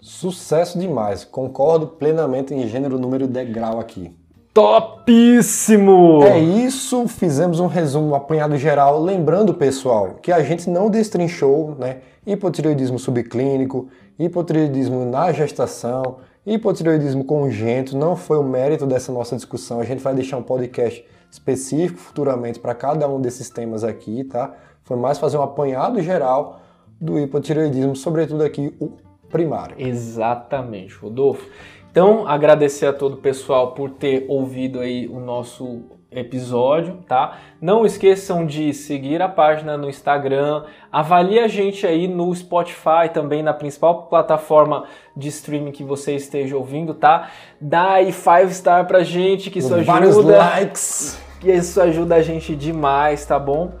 [0.00, 4.16] Sucesso demais, concordo plenamente em gênero, número e degrau aqui.
[4.54, 6.22] Topíssimo!
[6.22, 11.76] É isso, fizemos um resumo um apanhado geral, lembrando pessoal que a gente não destrinchou,
[11.78, 19.80] né, hipotireoidismo subclínico, hipotireoidismo na gestação, hipotireoidismo congênito, não foi o mérito dessa nossa discussão,
[19.80, 24.54] a gente vai deixar um podcast específico futuramente para cada um desses temas aqui, tá?
[24.84, 26.60] Foi mais fazer um apanhado geral
[27.00, 28.92] do hipotireoidismo, sobretudo aqui o
[29.28, 29.76] primário.
[29.78, 31.46] Exatamente, Rodolfo.
[31.90, 35.82] Então, agradecer a todo o pessoal por ter ouvido aí o nosso
[36.16, 37.38] episódio, tá?
[37.60, 43.42] Não esqueçam de seguir a página no Instagram, avalie a gente aí no Spotify, também
[43.42, 44.84] na principal plataforma
[45.16, 47.28] de streaming que você esteja ouvindo, tá?
[47.60, 49.92] Dá aí five star pra gente, que isso ajuda.
[49.92, 51.20] Vários likes.
[51.40, 53.72] Que isso ajuda a gente demais, tá bom?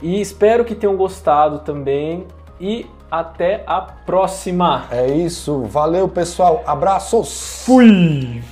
[0.00, 2.26] E espero que tenham gostado também
[2.60, 4.86] e até a próxima.
[4.90, 7.62] É isso, valeu pessoal, abraços.
[7.64, 8.42] Fui.